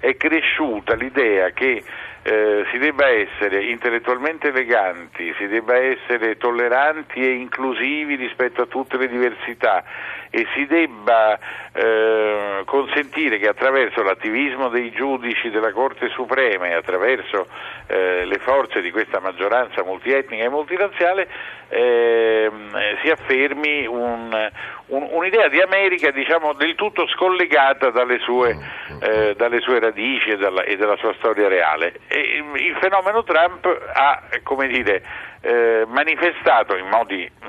è 0.00 0.16
cresciuta 0.16 0.94
l'idea 0.94 1.50
che 1.50 1.82
eh, 2.26 2.64
si 2.70 2.78
debba 2.78 3.06
essere 3.06 3.64
intellettualmente 3.64 4.48
eleganti, 4.48 5.34
si 5.36 5.46
debba 5.46 5.76
essere 5.76 6.38
tolleranti 6.38 7.20
e 7.20 7.32
inclusivi 7.32 8.14
rispetto 8.14 8.62
a 8.62 8.66
tutte 8.66 8.96
le 8.96 9.08
diversità 9.08 9.84
e 10.30 10.46
si 10.54 10.66
debba 10.66 11.38
eh, 11.72 12.62
consentire 12.64 13.38
che 13.38 13.46
attraverso 13.46 14.02
l'attivismo 14.02 14.68
dei 14.68 14.90
giudici 14.90 15.50
della 15.50 15.70
Corte 15.70 16.08
Suprema 16.08 16.66
e 16.66 16.72
attraverso 16.72 17.46
eh, 17.86 18.24
le 18.24 18.38
forze 18.38 18.80
di 18.80 18.90
questa 18.90 19.20
maggioranza 19.20 19.84
multietnica 19.84 20.44
e 20.44 20.48
multirazziale 20.48 21.28
ehm, 21.68 22.98
si 23.02 23.10
affermi 23.10 23.86
un, 23.86 24.50
un, 24.86 25.08
un'idea 25.10 25.48
di 25.48 25.60
America 25.60 26.10
diciamo, 26.10 26.52
del 26.52 26.74
tutto 26.74 27.06
scollegata 27.08 27.90
dalle 27.90 28.18
sue, 28.20 28.56
eh, 29.00 29.34
dalle 29.36 29.60
sue 29.60 29.78
radici 29.80 30.30
e, 30.30 30.36
dalla, 30.36 30.62
e, 30.62 30.76
della 30.76 30.96
sua 30.96 31.14
storia 31.18 31.48
reale. 31.48 32.00
Il 32.18 32.76
fenomeno 32.80 33.24
Trump 33.24 33.66
ha 33.66 34.22
dire, 34.68 35.02
eh, 35.40 35.84
manifestato 35.86 36.76
in 36.76 36.86
modi 36.86 37.28
mh, 37.40 37.44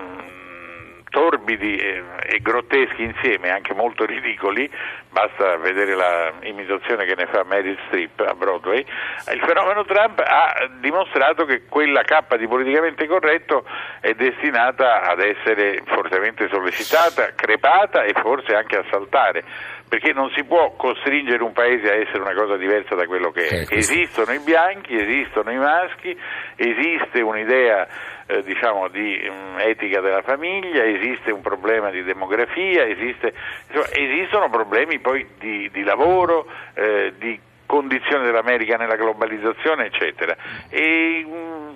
torbidi 1.09 1.77
e, 1.77 2.03
e, 2.23 2.39
grotteschi 2.41 3.03
insieme, 3.03 3.49
anche 3.49 3.73
molto 3.73 4.05
ridicoli, 4.05 4.69
basta 5.15 5.55
vedere 5.55 5.95
l'imitazione 6.41 7.05
che 7.05 7.15
ne 7.15 7.25
fa 7.27 7.45
Meryl 7.45 7.79
Streep 7.87 8.19
a 8.19 8.33
Broadway, 8.33 8.79
il 8.79 9.39
fenomeno 9.47 9.85
Trump 9.85 10.19
ha 10.19 10.67
dimostrato 10.81 11.45
che 11.45 11.63
quella 11.69 12.01
cappa 12.01 12.35
di 12.35 12.45
politicamente 12.49 13.07
corretto 13.07 13.63
è 14.01 14.11
destinata 14.13 15.03
ad 15.03 15.21
essere 15.21 15.81
fortemente 15.85 16.49
sollecitata, 16.49 17.33
crepata 17.33 18.03
e 18.03 18.11
forse 18.21 18.55
anche 18.55 18.75
a 18.75 18.83
saltare 18.91 19.43
perché 19.87 20.11
non 20.11 20.31
si 20.35 20.43
può 20.43 20.75
costringere 20.75 21.43
un 21.43 21.53
paese 21.53 21.89
a 21.89 21.95
essere 21.95 22.19
una 22.19 22.33
cosa 22.33 22.57
diversa 22.57 22.95
da 22.95 23.05
quello 23.05 23.31
che 23.31 23.47
è. 23.47 23.53
Eh, 23.69 23.77
esistono 23.77 24.33
i 24.33 24.39
bianchi, 24.39 24.95
esistono 24.95 25.51
i 25.51 25.57
maschi, 25.57 26.17
esiste 26.55 27.21
un'idea 27.21 27.87
eh, 28.27 28.41
diciamo, 28.41 28.87
di 28.87 29.23
um, 29.29 29.59
etica 29.59 30.01
della 30.01 30.23
famiglia, 30.23 30.83
esiste 30.83 31.31
un 31.31 31.41
problema 31.41 31.91
di 31.91 32.03
demografia, 32.03 32.83
esiste, 32.85 33.33
insomma, 33.67 33.87
esistono 33.91 34.49
problemi 34.49 34.99
poi 35.05 35.23
di, 35.37 35.69
di 35.71 35.83
lavoro, 35.83 36.47
eh, 36.73 37.13
di 37.19 37.39
condizione 37.67 38.25
dell'America 38.25 38.75
nella 38.75 38.95
globalizzazione, 38.95 39.85
eccetera. 39.85 40.35
E, 40.67 41.23
um, 41.23 41.75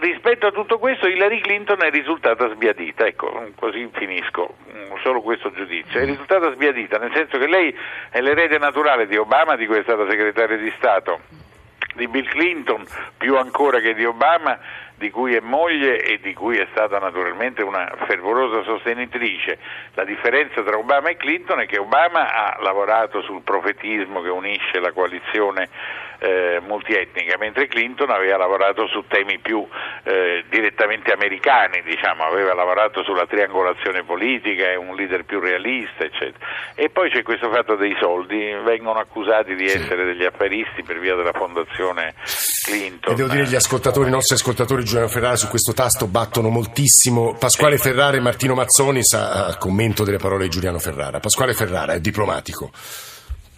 rispetto 0.00 0.48
a 0.48 0.50
tutto 0.50 0.80
questo 0.80 1.06
Hillary 1.06 1.40
Clinton 1.40 1.84
è 1.84 1.90
risultata 1.90 2.52
sbiadita, 2.52 3.06
ecco, 3.06 3.50
così 3.54 3.88
finisco, 3.92 4.56
solo 5.04 5.20
questo 5.20 5.52
giudizio, 5.52 6.00
è 6.00 6.04
risultata 6.04 6.52
sbiadita, 6.52 6.98
nel 6.98 7.12
senso 7.14 7.38
che 7.38 7.46
lei 7.46 7.72
è 8.10 8.20
l'erede 8.20 8.58
naturale 8.58 9.06
di 9.06 9.16
Obama, 9.16 9.54
di 9.54 9.64
cui 9.64 9.78
è 9.78 9.82
stata 9.82 10.08
segretaria 10.10 10.56
di 10.56 10.72
Stato, 10.78 11.20
di 11.98 12.06
Bill 12.06 12.28
Clinton, 12.28 12.86
più 13.16 13.36
ancora 13.36 13.80
che 13.80 13.92
di 13.92 14.04
Obama, 14.04 14.56
di 14.94 15.10
cui 15.10 15.34
è 15.34 15.40
moglie 15.40 16.00
e 16.00 16.20
di 16.20 16.32
cui 16.32 16.56
è 16.56 16.66
stata 16.70 16.98
naturalmente 16.98 17.62
una 17.62 17.92
fervorosa 18.06 18.62
sostenitrice. 18.62 19.58
La 19.94 20.04
differenza 20.04 20.62
tra 20.62 20.78
Obama 20.78 21.08
e 21.08 21.16
Clinton 21.16 21.60
è 21.60 21.66
che 21.66 21.78
Obama 21.78 22.32
ha 22.32 22.56
lavorato 22.62 23.20
sul 23.22 23.42
profetismo 23.42 24.22
che 24.22 24.28
unisce 24.28 24.78
la 24.78 24.92
coalizione 24.92 25.68
eh, 26.18 26.60
multietnica, 26.66 27.36
mentre 27.38 27.68
Clinton 27.68 28.10
aveva 28.10 28.36
lavorato 28.36 28.86
su 28.88 29.04
temi 29.08 29.38
più 29.38 29.66
eh, 30.04 30.44
direttamente 30.48 31.12
americani, 31.12 31.82
diciamo, 31.82 32.24
aveva 32.24 32.54
lavorato 32.54 33.02
sulla 33.04 33.26
triangolazione 33.26 34.02
politica, 34.04 34.70
è 34.70 34.76
un 34.76 34.94
leader 34.94 35.24
più 35.24 35.40
realista, 35.40 36.04
eccetera. 36.04 36.44
E 36.74 36.90
poi 36.90 37.10
c'è 37.10 37.22
questo 37.22 37.50
fatto 37.50 37.76
dei 37.76 37.96
soldi, 38.00 38.36
vengono 38.64 38.98
accusati 38.98 39.54
di 39.54 39.66
essere 39.66 40.04
degli 40.04 40.24
affaristi 40.24 40.82
per 40.82 40.98
via 40.98 41.14
della 41.14 41.32
fondazione 41.32 42.14
Clinton. 42.64 43.12
E 43.12 43.16
devo 43.16 43.28
dire 43.28 43.44
gli 43.44 43.54
ascoltatori, 43.54 44.08
i 44.08 44.12
nostri 44.12 44.34
ascoltatori 44.34 44.84
Giuliano 44.84 45.08
Ferrara 45.08 45.36
su 45.36 45.48
questo 45.48 45.72
tasto 45.72 46.06
battono 46.06 46.48
moltissimo. 46.48 47.34
Pasquale 47.38 47.78
Ferrara 47.78 48.16
e 48.16 48.20
Martino 48.20 48.54
Mazzoni 48.54 49.04
sa 49.04 49.56
commento 49.58 50.04
delle 50.04 50.18
parole 50.18 50.44
di 50.44 50.50
Giuliano 50.50 50.78
Ferrara. 50.78 51.20
Pasquale 51.20 51.54
Ferrara 51.54 51.94
è 51.94 52.00
diplomatico. 52.00 52.70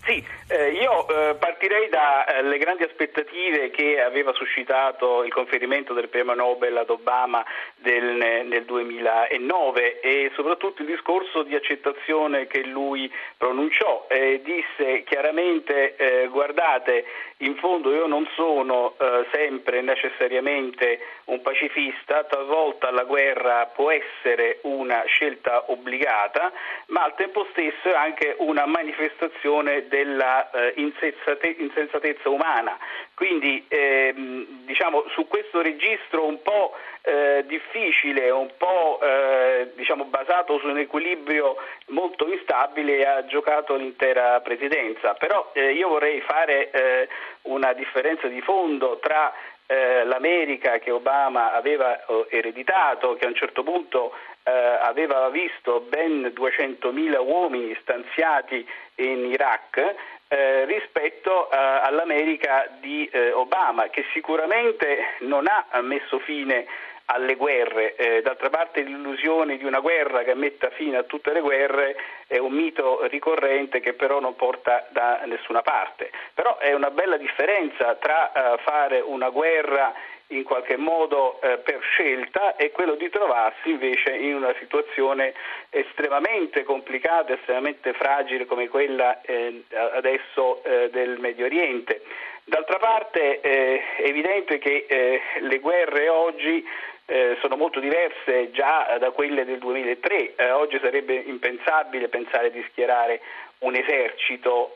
Sì, 0.05 0.25
eh, 0.51 0.71
io 0.73 1.07
eh, 1.09 1.35
partirei 1.37 1.89
dalle 1.89 2.57
eh, 2.57 2.59
grandi 2.59 2.83
aspettative 2.83 3.71
che 3.71 4.01
aveva 4.01 4.33
suscitato 4.33 5.23
il 5.23 5.33
conferimento 5.33 5.95
del 5.95 6.09
premio 6.09 6.35
Nobel 6.35 6.77
ad 6.77 6.91
Obama 6.91 7.45
del, 7.77 8.45
nel 8.47 8.65
2009 8.65 10.01
e 10.01 10.31
soprattutto 10.35 10.83
il 10.83 10.89
discorso 10.89 11.45
di 11.45 11.55
accettazione 11.55 12.47
che 12.47 12.65
lui 12.65 13.11
pronunciò. 13.37 14.07
disse 14.43 15.05
chiaramente 15.05 15.95
eh, 15.97 16.27
guardate, 16.29 17.05
in 17.39 17.57
fondo 17.57 17.93
io 17.95 18.07
non 18.07 18.29
sono 18.35 18.95
eh, 18.99 19.27
sempre 19.33 19.81
necessariamente 19.83 20.99
un 21.27 21.41
pacifista, 21.43 22.25
talvolta 22.25 22.91
la 22.91 23.05
guerra 23.05 23.67
può 23.67 23.91
essere 23.91 24.59
una 24.63 25.05
scelta 25.07 25.71
obbligata, 25.71 26.53
ma 26.87 27.05
al 27.05 27.15
tempo 27.15 27.47
stesso 27.53 27.89
è 27.89 27.95
anche 27.95 28.35
una 28.39 28.67
manifestazione 28.67 29.87
della 29.89 30.40
eh, 30.51 30.73
insensatezza 30.77 32.29
umana. 32.29 32.79
Quindi 33.15 33.65
ehm, 33.69 34.65
diciamo, 34.65 35.05
su 35.11 35.27
questo 35.29 35.61
registro 35.61 36.25
un 36.25 36.41
po' 36.43 36.75
eh, 37.03 37.45
difficile, 37.47 38.31
un 38.31 38.51
po' 38.57 38.99
eh, 39.03 39.73
diciamo, 39.75 40.05
basato 40.05 40.59
su 40.59 40.69
un 40.69 40.79
equilibrio 40.79 41.57
molto 41.89 42.27
instabile 42.31 43.07
ha 43.07 43.27
giocato 43.27 43.75
l'intera 43.75 44.41
presidenza. 44.41 45.15
Però 45.15 45.51
eh, 45.53 45.73
io 45.73 45.89
vorrei 45.89 46.21
fare 46.21 46.71
eh, 46.71 47.09
una 47.43 47.73
differenza 47.73 48.29
di 48.29 48.41
fondo 48.41 48.99
tra 49.01 49.33
eh, 49.67 50.05
l'America 50.05 50.79
che 50.79 50.91
Obama 50.91 51.53
aveva 51.53 52.05
ereditato, 52.29 53.15
che 53.15 53.25
a 53.25 53.29
un 53.29 53.37
certo 53.37 53.63
punto 53.63 54.13
eh, 54.43 54.51
aveva 54.51 55.29
visto 55.29 55.81
ben 55.89 56.33
200.000 56.35 57.19
uomini 57.25 57.77
stanziati 57.81 58.67
in 58.97 59.27
Iraq 59.27 59.95
eh, 60.33 60.65
rispetto 60.65 61.51
eh, 61.51 61.57
all'America 61.57 62.69
di 62.79 63.05
eh, 63.11 63.33
Obama, 63.33 63.89
che 63.89 64.05
sicuramente 64.13 65.17
non 65.21 65.47
ha 65.49 65.81
messo 65.81 66.21
fine 66.21 66.67
alle 67.07 67.35
guerre. 67.35 67.97
Eh, 67.97 68.23
d'altra 68.23 68.49
parte 68.49 68.83
l'illusione 68.83 69.57
di 69.57 69.65
una 69.65 69.81
guerra 69.81 70.23
che 70.23 70.35
metta 70.35 70.71
fine 70.71 70.99
a 70.99 71.03
tutte 71.03 71.33
le 71.33 71.41
guerre 71.41 71.97
è 72.29 72.39
un 72.39 72.53
mito 72.53 73.05
ricorrente 73.09 73.81
che 73.81 73.95
però 73.95 74.21
non 74.21 74.37
porta 74.37 74.87
da 74.91 75.21
nessuna 75.25 75.63
parte. 75.63 76.13
Però 76.33 76.59
è 76.59 76.73
una 76.73 76.91
bella 76.91 77.17
differenza 77.17 77.97
tra 77.97 78.31
eh, 78.31 78.59
fare 78.63 79.01
una 79.01 79.31
guerra 79.31 79.93
in 80.31 80.43
qualche 80.43 80.77
modo 80.77 81.41
eh, 81.41 81.59
per 81.59 81.81
scelta 81.81 82.57
e 82.57 82.71
quello 82.71 82.95
di 82.95 83.09
trovarsi 83.09 83.71
invece 83.71 84.15
in 84.15 84.35
una 84.35 84.55
situazione 84.59 85.35
estremamente 85.71 86.63
complicata, 86.65 87.35
estremamente 87.35 87.93
fragile 87.93 88.47
come 88.47 88.69
quella 88.69 89.21
eh, 89.23 89.65
adesso 89.93 90.63
eh, 90.65 90.91
del 90.91 91.19
Medio 91.19 91.47
Oriente. 91.47 92.03
D'altra 92.45 92.79
parte 92.79 93.41
eh, 93.41 93.81
è 93.97 94.03
evidente 94.03 94.59
che 94.59 94.87
eh, 94.89 95.21
le 95.41 95.59
guerre 95.59 96.09
oggi 96.09 96.67
eh, 97.07 97.37
sono 97.41 97.57
molto 97.57 97.81
diverse 97.81 98.51
già 98.53 98.97
da 98.99 99.11
quelle 99.11 99.45
del 99.45 99.59
2003. 99.59 100.35
oggi 100.53 100.79
sarebbe 100.81 101.15
impensabile 101.15 102.09
pensare 102.09 102.51
di 102.51 102.65
schierare 102.71 103.21
un 103.61 103.75
esercito 103.75 104.75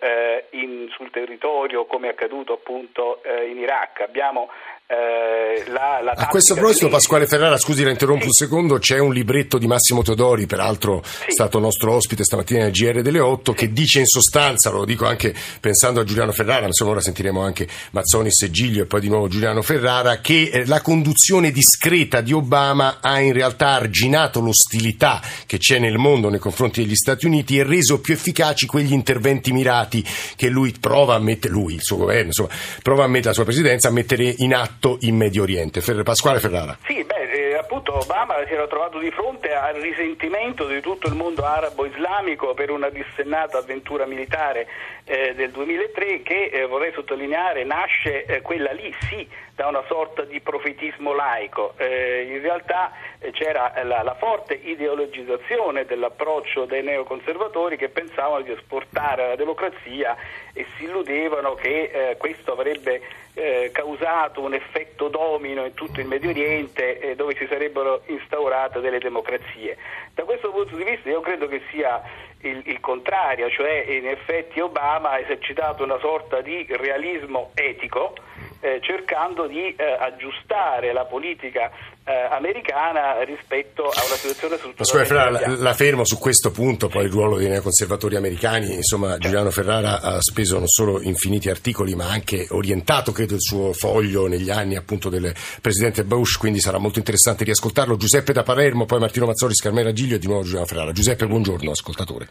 in, 0.51 0.89
sul 0.91 1.11
territorio 1.11 1.87
come 1.87 2.09
è 2.09 2.11
accaduto 2.11 2.53
appunto 2.53 3.23
in 3.25 3.57
Iraq. 3.57 4.01
Abbiamo 4.01 4.51
eh, 4.87 5.65
la, 5.71 6.01
la 6.03 6.13
a 6.13 6.27
questo 6.27 6.53
proposito, 6.53 6.89
Pasquale 6.89 7.27
Ferrara, 7.27 7.57
scusi, 7.57 7.83
la 7.83 7.91
interrompo 7.91 8.23
sì. 8.23 8.27
un 8.27 8.33
secondo. 8.33 8.79
C'è 8.79 8.99
un 8.99 9.15
libretto 9.15 9.57
di 9.57 9.67
Massimo 9.67 10.03
Teodori, 10.03 10.47
peraltro 10.47 11.03
sì. 11.03 11.31
stato 11.31 11.59
nostro 11.59 11.95
ospite 11.95 12.23
stamattina 12.23 12.65
nel 12.65 12.71
GR 12.71 13.01
delle 13.01 13.19
8, 13.19 13.53
sì. 13.53 13.57
che 13.59 13.73
dice 13.73 14.01
in 14.01 14.07
sostanza, 14.07 14.69
lo 14.69 14.85
dico 14.85 15.07
anche 15.07 15.35
pensando 15.59 16.01
a 16.01 16.05
Giuliano 16.05 16.33
Ferrara, 16.33 16.67
insomma, 16.67 16.91
ora 16.91 17.01
sentiremo 17.01 17.41
anche 17.41 17.67
Mazzoni, 17.93 18.31
Segiglio 18.31 18.83
e 18.83 18.87
poi 18.87 19.01
di 19.01 19.09
nuovo 19.09 19.29
Giuliano 19.29 19.63
Ferrara, 19.63 20.21
che 20.21 20.51
eh, 20.53 20.67
la 20.67 20.83
conduzione 20.83 21.51
discreta 21.51 22.21
di 22.21 22.35
Obama 22.35 22.99
ha 23.01 23.21
in 23.21 23.33
realtà 23.33 23.69
arginato 23.69 24.41
l'ostilità 24.41 25.23
che 25.47 25.57
c'è 25.57 25.79
nel 25.79 25.97
mondo 25.97 26.29
nei 26.29 26.39
confronti 26.39 26.83
degli 26.83 26.95
Stati 26.95 27.25
Uniti 27.25 27.59
e 27.59 27.63
reso 27.63 28.01
più 28.01 28.13
efficaci 28.13 28.67
quegli 28.67 28.93
interventi 28.93 29.51
mirati 29.51 30.05
che 30.37 30.51
lui 30.51 30.75
prova 30.79 31.15
a 31.15 31.19
mettere, 31.19 31.55
lui, 31.55 31.75
il 31.75 31.83
suo 31.83 31.97
governo, 31.97 32.27
insomma, 32.27 32.51
prova 32.83 33.05
a 33.05 33.07
mettere 33.07 33.29
la 33.29 33.35
sua 33.35 33.45
presidenza 33.45 33.89
a 33.89 33.93
mettere 33.93 34.35
in 34.39 34.55
atto 34.55 34.73
fatto 34.75 34.99
in 35.01 35.17
Medio 35.17 35.43
Oriente. 35.43 35.81
Pasquale 36.03 36.41
Ferrara. 36.41 36.77
Sì, 36.85 37.03
beh, 37.05 37.31
eh, 37.31 37.55
appunto 37.55 37.97
Obama 37.97 38.35
si 38.47 38.53
era 38.53 38.67
trovato 38.67 38.99
di 38.99 39.11
fronte 39.11 39.55
al 39.55 39.75
risentimento 39.75 40.67
di 40.67 40.81
tutto 40.81 41.09
il 41.09 41.15
mondo 41.15 41.45
arabo-islamico 41.45 42.55
per 42.55 42.71
una 42.71 42.91
dissennata 42.91 43.59
avventura 43.59 44.07
militare 44.07 44.67
eh, 45.05 45.35
del 45.35 45.51
2003 45.51 46.23
che, 46.23 46.51
eh, 46.53 46.67
vorrei 46.67 46.93
sottolineare, 46.93 47.65
nasce 47.65 48.25
eh, 48.25 48.41
quella 48.43 48.73
lì 48.73 48.95
sì 49.09 49.27
da 49.55 49.69
una 49.69 49.85
sorta 49.87 50.23
di 50.23 50.41
profetismo 50.41 51.15
laico. 51.15 51.75
Eh, 51.77 52.27
in 52.29 52.41
realtà 52.41 52.91
eh, 53.19 53.31
c'era 53.31 53.73
la, 53.85 54.03
la, 54.03 54.15
forte 54.15 54.55
ideologizzazione 54.55 55.85
dell'approccio 55.85 56.65
dei 56.65 56.83
neoconservatori 56.83 57.77
che 57.77 57.89
pensavano 57.89 58.43
di 58.43 58.51
esportare 58.51 59.29
la 59.29 59.37
democrazia 59.37 60.17
e 60.55 60.67
si 60.77 60.85
illudevano 60.85 61.55
che 61.55 62.17
questo 62.17 62.53
avrebbe 62.53 63.03
eh, 63.35 63.71
causato 63.73 64.41
un 64.41 64.55
effetto 64.55 65.09
domino 65.09 65.65
in 65.65 65.75
tutto 65.75 66.01
il 66.01 66.07
Medio 66.07 66.31
Oriente 66.31 67.01
eh, 67.01 67.15
dove 67.17 67.35
si 67.35 67.47
sarebbero 67.49 68.03
instaurate 68.07 68.81
delle 68.81 68.99
democrazie. 68.99 69.77
Da 70.15 70.23
questo 70.23 70.51
punto 70.51 70.77
di 70.77 70.85
vista 70.85 71.09
io 71.09 71.21
credo 71.21 71.49
che 71.49 71.61
sia 71.71 72.01
il, 72.43 72.63
il, 72.67 72.81
contrario, 72.81 73.51
cioè 73.51 73.85
in 73.89 74.07
effetti 74.07 74.61
Obama 74.61 75.11
ha 75.11 75.19
esercitato 75.19 75.83
una 75.83 75.99
sorta 75.99 76.41
di 76.41 76.65
realismo 76.71 77.51
etico 77.55 78.15
eh, 78.61 78.81
cercando 78.81 79.47
di 79.47 79.75
eh, 79.75 79.85
aggiustare 79.85 80.93
la 80.93 81.05
politica 81.05 81.71
eh, 81.71 81.94
americana 82.13 83.23
rispetto 83.25 83.85
a 83.85 84.03
una 84.07 84.17
situazione 84.17 84.57
strutturale. 84.57 85.07
Ferrara, 85.07 85.31
la, 85.31 85.57
la, 85.57 85.73
fermo 85.73 86.05
su 86.05 86.19
questo 86.19 86.51
punto, 86.51 86.89
poi 86.89 87.05
il 87.05 87.11
ruolo 87.11 87.39
dei 87.39 87.49
neoconservatori 87.49 88.17
americani, 88.17 88.75
insomma. 88.75 89.17
Giuliano 89.17 89.51
Ferrara 89.51 90.01
ha 90.01 90.21
speso 90.21 90.59
non 90.59 90.69
solo 90.69 91.01
infiniti 91.01 91.49
articoli 91.49 91.95
ma 91.95 92.11
anche 92.11 92.47
orientato 92.51 93.13
credo 93.13 93.35
il 93.35 93.41
suo 93.41 93.73
foglio 93.73 94.27
negli 94.27 94.51
anni 94.51 94.77
appunto 94.77 95.09
del 95.09 95.33
presidente 95.63 96.05
Bush, 96.05 96.37
quindi 96.37 96.61
sarà 96.61 96.79
molto 96.79 96.99
interessante 96.99 97.45
riascoltarlo. 97.45 97.97
Giuseppe 97.97 98.33
da 98.33 98.43
Palermo, 98.43 98.85
poi 98.85 98.99
Martino 98.99 99.27
Mazzori, 99.27 99.55
Scarmera 99.55 99.93
Giglio 99.93 100.17
e 100.17 100.19
di 100.19 100.27
nuovo 100.27 100.43
Giuliano 100.43 100.67
Ferrara. 100.67 100.93
Giuseppe, 100.93 101.27
buongiorno, 101.27 101.71
ascoltatore. 101.71 102.29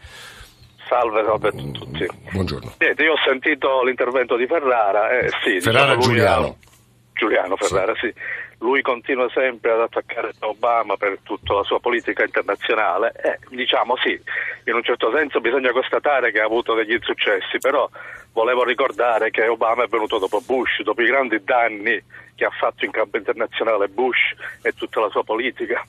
Salve, 0.86 1.24
salve 1.24 1.48
a 1.48 1.50
tutti. 1.50 2.06
Buongiorno. 2.30 2.74
Niente, 2.78 3.02
io 3.02 3.12
ho 3.12 3.18
sentito 3.26 3.82
l'intervento 3.82 4.36
di 4.36 4.46
Ferrara. 4.46 5.18
Eh, 5.18 5.30
sì, 5.42 5.60
Ferrara 5.60 5.96
diciamo 5.96 6.02
Giuliano. 6.02 6.56
Giuliano 7.14 7.56
Ferrara, 7.56 7.94
sì. 7.94 8.06
sì. 8.06 8.14
Lui 8.58 8.82
continua 8.82 9.28
sempre 9.30 9.72
ad 9.72 9.80
attaccare 9.80 10.32
Obama 10.40 10.96
per 10.96 11.18
tutta 11.22 11.54
la 11.54 11.62
sua 11.62 11.80
politica 11.80 12.24
internazionale. 12.24 13.12
Eh, 13.22 13.38
diciamo 13.50 13.96
sì, 13.96 14.18
in 14.64 14.74
un 14.74 14.82
certo 14.82 15.12
senso 15.14 15.40
bisogna 15.40 15.72
constatare 15.72 16.32
che 16.32 16.40
ha 16.40 16.44
avuto 16.44 16.74
degli 16.74 16.92
insuccessi, 16.92 17.58
però 17.58 17.88
volevo 18.32 18.64
ricordare 18.64 19.30
che 19.30 19.46
Obama 19.46 19.84
è 19.84 19.88
venuto 19.88 20.18
dopo 20.18 20.40
Bush, 20.40 20.82
dopo 20.82 21.02
i 21.02 21.06
grandi 21.06 21.42
danni 21.42 22.02
che 22.34 22.44
ha 22.44 22.50
fatto 22.50 22.84
in 22.84 22.90
campo 22.90 23.16
internazionale 23.16 23.88
Bush 23.88 24.34
e 24.62 24.72
tutta 24.72 25.00
la 25.00 25.08
sua 25.08 25.22
politica. 25.22 25.84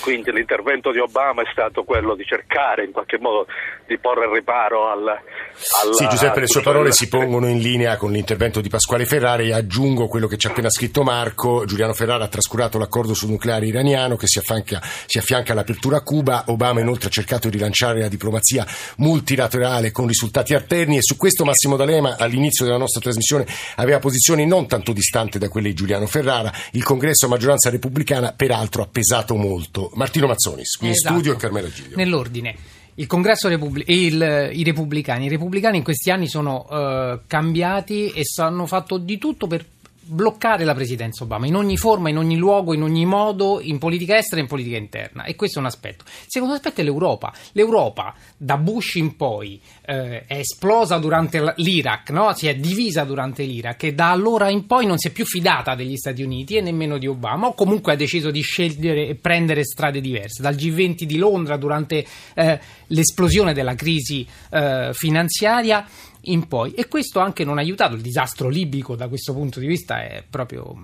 Quindi 0.00 0.32
l'intervento 0.32 0.90
di 0.90 0.98
Obama 0.98 1.42
è 1.42 1.48
stato 1.52 1.84
quello 1.84 2.14
di 2.14 2.24
cercare 2.24 2.84
in 2.84 2.92
qualche 2.92 3.18
modo 3.18 3.46
di 3.86 3.98
porre 3.98 4.28
riparo 4.32 4.90
al... 4.90 5.06
al 5.08 5.94
sì, 5.94 6.06
Giuseppe, 6.08 6.40
le 6.40 6.46
sue 6.46 6.62
parole 6.62 6.92
si 6.92 7.08
pongono 7.08 7.48
in 7.48 7.58
linea 7.58 7.96
con 7.96 8.10
l'intervento 8.10 8.60
di 8.60 8.68
Pasquale 8.68 9.04
Ferrari 9.04 9.48
e 9.48 9.52
aggiungo 9.52 10.08
quello 10.08 10.26
che 10.26 10.36
ci 10.36 10.46
ha 10.46 10.50
appena 10.50 10.70
scritto 10.70 11.02
Marco. 11.02 11.64
Giuliano 11.64 11.92
Ferrara 11.92 12.24
ha 12.24 12.28
trascurato 12.28 12.78
l'accordo 12.78 13.14
sul 13.14 13.30
nucleare 13.30 13.66
iraniano 13.66 14.16
che 14.16 14.26
si 14.26 14.38
affianca, 14.38 14.80
si 14.82 15.18
affianca 15.18 15.52
all'apertura 15.52 15.98
a 15.98 16.02
Cuba. 16.02 16.44
Obama 16.46 16.80
inoltre 16.80 17.08
ha 17.08 17.12
cercato 17.12 17.48
di 17.48 17.56
rilanciare 17.56 18.00
la 18.00 18.08
diplomazia 18.08 18.66
multilaterale 18.96 19.90
con 19.90 20.06
risultati 20.06 20.54
alterni 20.54 20.96
e 20.96 21.02
su 21.02 21.16
questo 21.16 21.44
Massimo 21.44 21.76
D'Alema 21.76 22.16
all'inizio 22.18 22.64
della 22.64 22.78
nostra 22.78 23.00
trasmissione 23.00 23.46
aveva 23.76 23.98
posizioni 23.98 24.46
non 24.46 24.66
tanto 24.66 24.92
distanti 24.92 25.38
da 25.38 25.48
quelle 25.48 25.68
di 25.68 25.74
Giuliano 25.74 26.06
Ferrara. 26.06 26.52
Il 26.72 26.82
congresso 26.82 27.26
a 27.26 27.28
maggioranza 27.28 27.70
repubblicana 27.70 28.32
peraltro 28.36 28.82
ha 28.82 28.88
pesato 28.90 29.34
molto. 29.36 29.61
Martino 29.94 30.26
Mazzonis, 30.26 30.78
in 30.80 30.90
esatto. 30.90 31.14
studio 31.14 31.34
e 31.34 31.36
Carmela 31.36 31.68
Giglio. 31.68 31.96
Nell'ordine. 31.96 32.56
Il 32.94 33.06
congresso 33.06 33.48
Repubblic- 33.48 33.88
il, 33.88 34.50
i 34.52 34.62
repubblicani. 34.62 35.26
I 35.26 35.28
repubblicani 35.28 35.78
in 35.78 35.82
questi 35.82 36.10
anni 36.10 36.28
sono 36.28 36.66
uh, 36.68 37.20
cambiati 37.26 38.10
e 38.10 38.22
hanno 38.36 38.66
fatto 38.66 38.98
di 38.98 39.16
tutto 39.16 39.46
per 39.46 39.64
bloccare 40.04 40.64
la 40.64 40.74
presidenza 40.74 41.24
Obama 41.24 41.46
in 41.46 41.54
ogni 41.54 41.76
forma, 41.76 42.08
in 42.08 42.18
ogni 42.18 42.36
luogo, 42.36 42.74
in 42.74 42.82
ogni 42.82 43.06
modo, 43.06 43.60
in 43.60 43.78
politica 43.78 44.16
estera 44.16 44.40
e 44.40 44.42
in 44.42 44.48
politica 44.48 44.76
interna. 44.76 45.24
E 45.24 45.36
questo 45.36 45.58
è 45.58 45.60
un 45.60 45.68
aspetto. 45.68 46.04
Il 46.06 46.26
secondo 46.26 46.54
aspetto 46.54 46.80
è 46.80 46.84
l'Europa. 46.84 47.32
L'Europa, 47.52 48.14
da 48.36 48.56
Bush 48.56 48.96
in 48.96 49.16
poi, 49.16 49.60
eh, 49.84 50.24
è 50.26 50.38
esplosa 50.38 50.98
durante 50.98 51.54
l'Iraq, 51.56 52.10
no? 52.10 52.32
si 52.34 52.46
è 52.46 52.54
divisa 52.54 53.04
durante 53.04 53.44
l'Iraq 53.44 53.84
e 53.84 53.94
da 53.94 54.10
allora 54.10 54.48
in 54.48 54.66
poi 54.66 54.86
non 54.86 54.98
si 54.98 55.08
è 55.08 55.10
più 55.10 55.24
fidata 55.24 55.74
degli 55.74 55.96
Stati 55.96 56.22
Uniti 56.22 56.56
e 56.56 56.60
nemmeno 56.60 56.98
di 56.98 57.06
Obama, 57.06 57.48
o 57.48 57.54
comunque 57.54 57.92
ha 57.92 57.96
deciso 57.96 58.30
di 58.30 58.40
scegliere 58.40 59.08
e 59.08 59.14
prendere 59.16 59.64
strade 59.64 60.00
diverse. 60.00 60.42
Dal 60.42 60.54
G20 60.54 61.02
di 61.02 61.16
Londra 61.16 61.56
durante 61.56 62.04
eh, 62.34 62.60
l'esplosione 62.86 63.52
della 63.52 63.74
crisi 63.74 64.26
eh, 64.50 64.90
finanziaria 64.92 65.86
in 66.22 66.46
poi. 66.46 66.72
E 66.74 66.86
questo 66.86 67.20
anche 67.20 67.44
non 67.44 67.58
ha 67.58 67.60
aiutato. 67.60 67.94
Il 67.94 68.02
disastro 68.02 68.48
libico 68.48 68.94
da 68.94 69.08
questo 69.08 69.32
punto 69.32 69.58
di 69.58 69.66
vista 69.66 70.02
è 70.02 70.22
proprio 70.28 70.74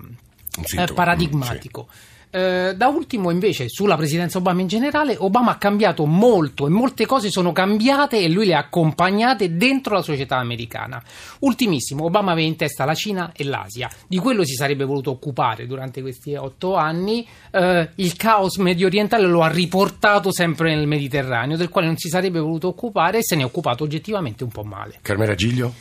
è 0.75 0.93
paradigmatico. 0.93 1.89
Sì. 1.91 2.17
Eh, 2.31 2.75
da 2.77 2.89
ultimo, 2.89 3.31
invece, 3.31 3.69
sulla 3.69 3.97
presidenza 3.97 4.39
Obama 4.39 4.61
in 4.61 4.67
generale, 4.67 5.17
Obama 5.19 5.53
ha 5.53 5.57
cambiato 5.57 6.05
molto 6.07 6.67
e 6.67 6.71
molte 6.71 7.07
cose 7.07 7.31
sono 7.31 7.53
cambiate 7.53 8.19
e 8.19 8.29
lui 8.29 8.47
le 8.47 8.55
ha 8.55 8.61
accompagnate 8.61 9.57
dentro 9.57 9.95
la 9.95 10.03
società 10.03 10.37
americana. 10.37 11.03
Ultimissimo, 11.41 12.05
Obama 12.05 12.33
aveva 12.33 12.49
in 12.49 12.57
testa 12.57 12.85
la 12.85 12.95
Cina 12.95 13.33
e 13.35 13.45
l'Asia. 13.45 13.91
Di 14.07 14.19
quello 14.19 14.45
si 14.45 14.55
sarebbe 14.55 14.85
voluto 14.85 15.11
occupare 15.11 15.67
durante 15.67 16.01
questi 16.01 16.35
otto 16.35 16.75
anni. 16.75 17.27
Eh, 17.51 17.91
il 17.97 18.17
caos 18.17 18.57
medio 18.57 18.87
orientale 18.87 19.27
lo 19.27 19.43
ha 19.43 19.49
riportato 19.49 20.33
sempre 20.33 20.75
nel 20.75 20.87
Mediterraneo, 20.87 21.57
del 21.57 21.69
quale 21.69 21.87
non 21.87 21.97
si 21.97 22.09
sarebbe 22.09 22.41
voluto 22.41 22.69
occupare 22.69 23.19
e 23.19 23.23
se 23.23 23.37
ne 23.37 23.43
è 23.43 23.45
occupato 23.45 23.85
oggettivamente 23.85 24.45
un 24.45 24.51
po' 24.51 24.65
male. 24.65 24.99
Carmela 25.03 25.35
Giglio? 25.35 25.75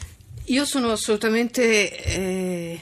Io 0.45 0.65
sono 0.65 0.91
assolutamente. 0.91 2.03
Eh 2.03 2.17
eh, 2.17 2.79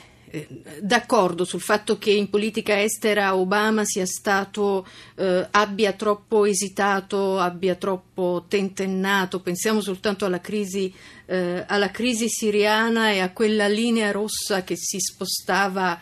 d'accordo 0.82 1.44
sul 1.46 1.62
fatto 1.62 1.98
che 1.98 2.12
in 2.12 2.30
politica 2.30 2.82
estera 2.82 3.36
Obama 3.36 3.84
sia 3.86 4.06
stato, 4.06 4.86
eh, 5.16 5.48
abbia 5.52 5.94
troppo 5.94 6.46
esitato, 6.46 7.40
abbia 7.40 7.76
troppo 7.76 8.46
tentennato, 8.48 9.42
pensiamo 9.42 9.82
soltanto 9.82 10.26
alla 10.26 10.42
crisi, 10.42 10.94
eh, 11.26 11.64
alla 11.68 11.92
crisi 11.92 12.30
siriana 12.30 13.12
e 13.12 13.20
a 13.20 13.32
quella 13.32 13.68
linea 13.68 14.12
rossa 14.12 14.64
che 14.64 14.76
si 14.76 15.00
spostava 15.00 16.00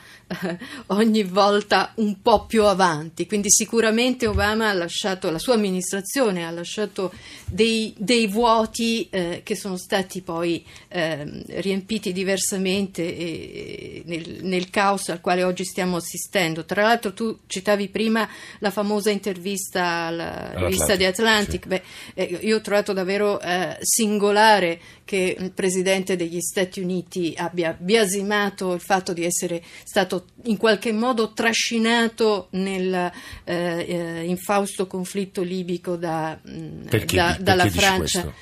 ogni 0.87 1.23
volta 1.23 1.91
un 1.95 2.21
po' 2.21 2.45
più 2.45 2.63
avanti. 2.65 3.25
Quindi 3.25 3.49
sicuramente 3.51 4.27
Obama 4.27 4.69
ha 4.69 4.73
lasciato, 4.73 5.29
la 5.29 5.39
sua 5.39 5.55
amministrazione 5.55 6.45
ha 6.45 6.51
lasciato 6.51 7.13
dei, 7.45 7.93
dei 7.97 8.27
vuoti 8.27 9.07
eh, 9.09 9.41
che 9.43 9.55
sono 9.55 9.77
stati 9.77 10.21
poi 10.21 10.65
eh, 10.87 11.43
riempiti 11.59 12.11
diversamente 12.11 13.01
eh, 13.03 14.03
nel, 14.05 14.39
nel, 14.43 14.69
caos 14.69 15.09
al 15.09 15.21
quale 15.21 15.43
oggi 15.43 15.63
stiamo 15.65 15.97
assistendo. 15.97 16.65
Tra 16.65 16.83
l'altro 16.83 17.13
tu 17.13 17.39
citavi 17.47 17.89
prima 17.89 18.27
la 18.59 18.71
famosa 18.71 19.11
intervista 19.11 19.83
alla 20.05 20.51
rivista 20.55 20.95
di 20.95 21.05
Atlantic. 21.05 21.63
Sì. 21.63 21.67
Beh, 21.67 21.83
eh, 22.15 22.39
io 22.41 22.57
ho 22.57 22.61
trovato 22.61 22.93
davvero 22.93 23.39
eh, 23.39 23.77
singolare 23.81 24.79
che 25.13 25.35
il 25.37 25.51
Presidente 25.51 26.15
degli 26.15 26.39
Stati 26.39 26.79
Uniti 26.79 27.35
abbia 27.37 27.77
biasimato 27.77 28.73
il 28.73 28.79
fatto 28.79 29.13
di 29.13 29.23
essere 29.23 29.61
stato 29.83 30.25
in 30.45 30.57
qualche 30.57 30.91
modo 30.91 31.33
trascinato 31.33 32.47
nel 32.51 33.11
eh, 33.43 33.85
eh 33.87 34.23
infausto 34.23 34.87
conflitto 34.87 35.43
libico 35.43 35.97
da, 35.97 36.39
mm, 36.49 36.85
perché, 36.87 37.15
da, 37.15 37.37
dalla 37.39 37.63
perché 37.63 37.79
Francia. 37.79 38.33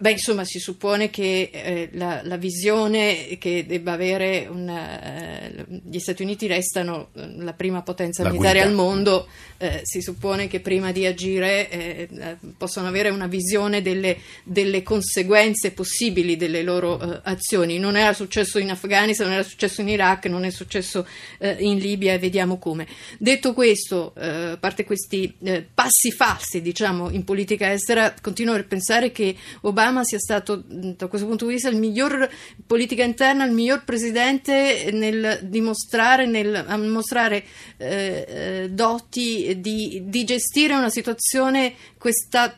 Beh, 0.00 0.12
insomma, 0.12 0.44
si 0.44 0.58
suppone 0.58 1.10
che 1.10 1.50
eh, 1.52 1.90
la, 1.92 2.22
la, 2.24 2.38
visione 2.38 3.36
che 3.38 3.66
debba 3.66 3.92
avere 3.92 4.48
una, 4.50 5.42
eh, 5.42 5.66
gli 5.68 5.98
Stati 5.98 6.22
Uniti 6.22 6.46
restano 6.46 7.10
eh, 7.14 7.34
la 7.36 7.52
prima 7.52 7.82
potenza 7.82 8.22
la 8.22 8.30
militare 8.30 8.60
guida. 8.60 8.70
al 8.70 8.74
mondo, 8.74 9.28
eh, 9.58 9.80
si 9.82 10.00
suppone 10.00 10.48
che 10.48 10.60
prima 10.60 10.90
di 10.90 11.04
agire 11.04 11.68
eh, 11.68 12.08
eh, 12.10 12.36
possono 12.56 12.88
avere 12.88 13.10
una 13.10 13.26
visione 13.26 13.82
delle, 13.82 14.16
delle 14.42 14.82
conseguenze 14.82 15.72
possibili 15.72 16.38
delle 16.38 16.62
loro 16.62 16.98
azioni. 17.22 17.78
Non 17.78 17.94
era 17.94 18.14
successo 18.14 18.58
in 18.58 18.70
Afghanistan, 18.70 19.26
non 19.26 19.36
era 19.36 19.46
successo 19.46 19.82
in 19.82 19.88
Iraq, 19.88 20.24
non 20.26 20.44
è 20.46 20.50
successo 20.50 21.06
in 21.40 21.76
Libia 21.76 22.14
e 22.14 22.18
vediamo 22.18 22.58
come. 22.58 22.86
Detto 23.18 23.52
questo, 23.52 24.14
a 24.16 24.56
parte 24.58 24.84
questi 24.84 25.36
passi 25.74 26.10
falsi, 26.10 26.62
diciamo, 26.62 27.10
in 27.10 27.24
politica 27.24 27.70
estera, 27.70 28.14
continuo 28.18 28.54
a 28.54 28.62
pensare 28.62 29.12
che 29.12 29.36
Obama 29.62 29.89
Obama 29.90 30.04
sia 30.04 30.18
stato 30.18 30.62
da 30.64 31.08
questo 31.08 31.26
punto 31.26 31.46
di 31.46 31.54
vista 31.54 31.68
il 31.68 31.76
miglior 31.76 32.30
politica 32.64 33.02
interna, 33.02 33.44
il 33.44 33.52
miglior 33.52 33.84
presidente 33.84 34.90
nel 34.92 35.40
dimostrare, 35.42 36.26
nel 36.26 36.64
mostrare 36.88 37.44
eh, 37.76 38.24
eh, 38.28 38.70
doti 38.70 39.58
di, 39.60 40.02
di 40.04 40.24
gestire 40.24 40.74
una 40.74 40.90
situazione, 40.90 41.74
questa 41.98 42.56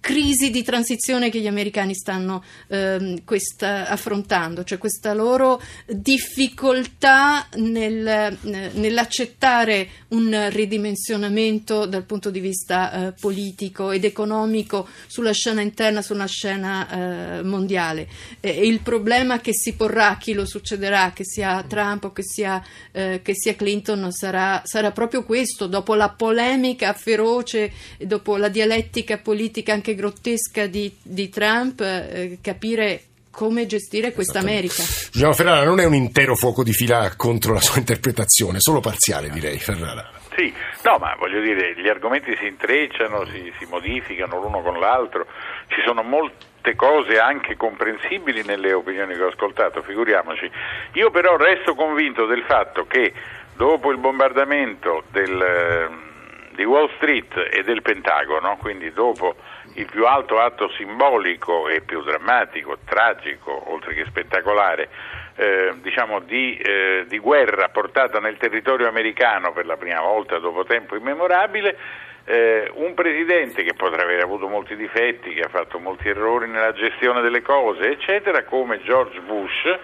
crisi 0.00 0.50
di 0.50 0.62
transizione 0.62 1.28
che 1.28 1.40
gli 1.40 1.46
americani 1.46 1.94
stanno 1.94 2.42
ehm, 2.68 3.24
questa, 3.24 3.88
affrontando, 3.88 4.64
cioè 4.64 4.78
questa 4.78 5.12
loro 5.12 5.60
difficoltà 5.86 7.46
nel, 7.56 8.06
eh, 8.06 8.36
nell'accettare 8.72 9.88
un 10.08 10.48
ridimensionamento 10.50 11.84
dal 11.84 12.04
punto 12.04 12.30
di 12.30 12.40
vista 12.40 13.08
eh, 13.08 13.12
politico 13.20 13.90
ed 13.90 14.04
economico 14.04 14.88
sulla 15.06 15.32
scena 15.32 15.60
interna, 15.60 16.00
sulla 16.00 16.26
scena 16.26 16.88
eh, 17.38 17.42
mondiale. 17.42 18.08
E 18.40 18.66
il 18.66 18.80
problema 18.80 19.40
che 19.40 19.52
si 19.52 19.74
porrà, 19.74 20.16
chi 20.18 20.32
lo 20.32 20.46
succederà, 20.46 21.12
che 21.14 21.24
sia 21.26 21.62
Trump 21.68 22.04
o 22.04 22.12
che 22.12 22.22
sia, 22.22 22.64
eh, 22.92 23.20
che 23.22 23.34
sia 23.34 23.54
Clinton, 23.54 24.10
sarà, 24.10 24.62
sarà 24.64 24.90
proprio 24.92 25.24
questo, 25.24 25.66
dopo 25.66 25.94
la 25.94 26.08
polemica 26.08 26.94
feroce, 26.94 27.70
dopo 27.98 28.38
la 28.38 28.48
dialettica 28.48 29.18
politica 29.18 29.56
anche 29.66 29.94
grottesca 29.94 30.66
di, 30.66 30.94
di 31.02 31.28
Trump, 31.28 31.80
eh, 31.80 32.38
capire 32.40 33.02
come 33.30 33.66
gestire 33.66 34.12
questa 34.12 34.40
America. 34.40 34.82
Giuliano 35.12 35.32
Ferrara 35.32 35.64
non 35.64 35.78
è 35.78 35.84
un 35.84 35.94
intero 35.94 36.34
fuoco 36.34 36.64
di 36.64 36.72
fila 36.72 37.14
contro 37.16 37.52
la 37.52 37.60
sua 37.60 37.78
interpretazione, 37.78 38.58
solo 38.58 38.80
parziale 38.80 39.28
direi, 39.30 39.58
Ferrara. 39.58 40.10
Sì, 40.34 40.52
no, 40.84 40.98
ma 40.98 41.14
voglio 41.16 41.40
dire, 41.40 41.74
gli 41.80 41.88
argomenti 41.88 42.36
si 42.38 42.46
intrecciano, 42.46 43.24
si, 43.26 43.52
si 43.58 43.66
modificano 43.68 44.40
l'uno 44.40 44.60
con 44.60 44.78
l'altro, 44.78 45.26
ci 45.68 45.80
sono 45.84 46.02
molte 46.02 46.74
cose 46.74 47.18
anche 47.18 47.56
comprensibili 47.56 48.42
nelle 48.44 48.72
opinioni 48.72 49.14
che 49.14 49.22
ho 49.22 49.28
ascoltato, 49.28 49.82
figuriamoci. 49.82 50.50
Io 50.94 51.10
però 51.10 51.36
resto 51.36 51.74
convinto 51.74 52.26
del 52.26 52.44
fatto 52.46 52.86
che 52.86 53.12
dopo 53.56 53.90
il 53.90 53.98
bombardamento 53.98 55.04
del, 55.10 55.40
ehm, 55.40 56.07
di 56.58 56.64
Wall 56.64 56.90
Street 56.96 57.50
e 57.52 57.62
del 57.62 57.82
Pentagono, 57.82 58.56
quindi 58.56 58.92
dopo 58.92 59.36
il 59.74 59.86
più 59.86 60.06
alto 60.06 60.40
atto 60.40 60.68
simbolico 60.70 61.68
e 61.68 61.82
più 61.82 62.02
drammatico, 62.02 62.78
tragico, 62.84 63.70
oltre 63.72 63.94
che 63.94 64.04
spettacolare, 64.06 64.88
eh, 65.36 65.74
diciamo 65.76 66.18
di, 66.18 66.56
eh, 66.56 67.04
di, 67.06 67.18
guerra 67.18 67.68
portata 67.68 68.18
nel 68.18 68.38
territorio 68.38 68.88
americano 68.88 69.52
per 69.52 69.66
la 69.66 69.76
prima 69.76 70.00
volta 70.00 70.40
dopo 70.40 70.64
tempo 70.64 70.96
immemorabile, 70.96 71.76
eh, 72.24 72.68
un 72.74 72.92
presidente 72.94 73.62
che 73.62 73.74
potrà 73.74 74.02
aver 74.02 74.20
avuto 74.20 74.48
molti 74.48 74.74
difetti, 74.74 75.34
che 75.34 75.42
ha 75.42 75.48
fatto 75.48 75.78
molti 75.78 76.08
errori 76.08 76.48
nella 76.48 76.72
gestione 76.72 77.20
delle 77.20 77.40
cose, 77.40 77.88
eccetera, 77.88 78.42
come 78.42 78.82
George 78.82 79.20
Bush, 79.20 79.78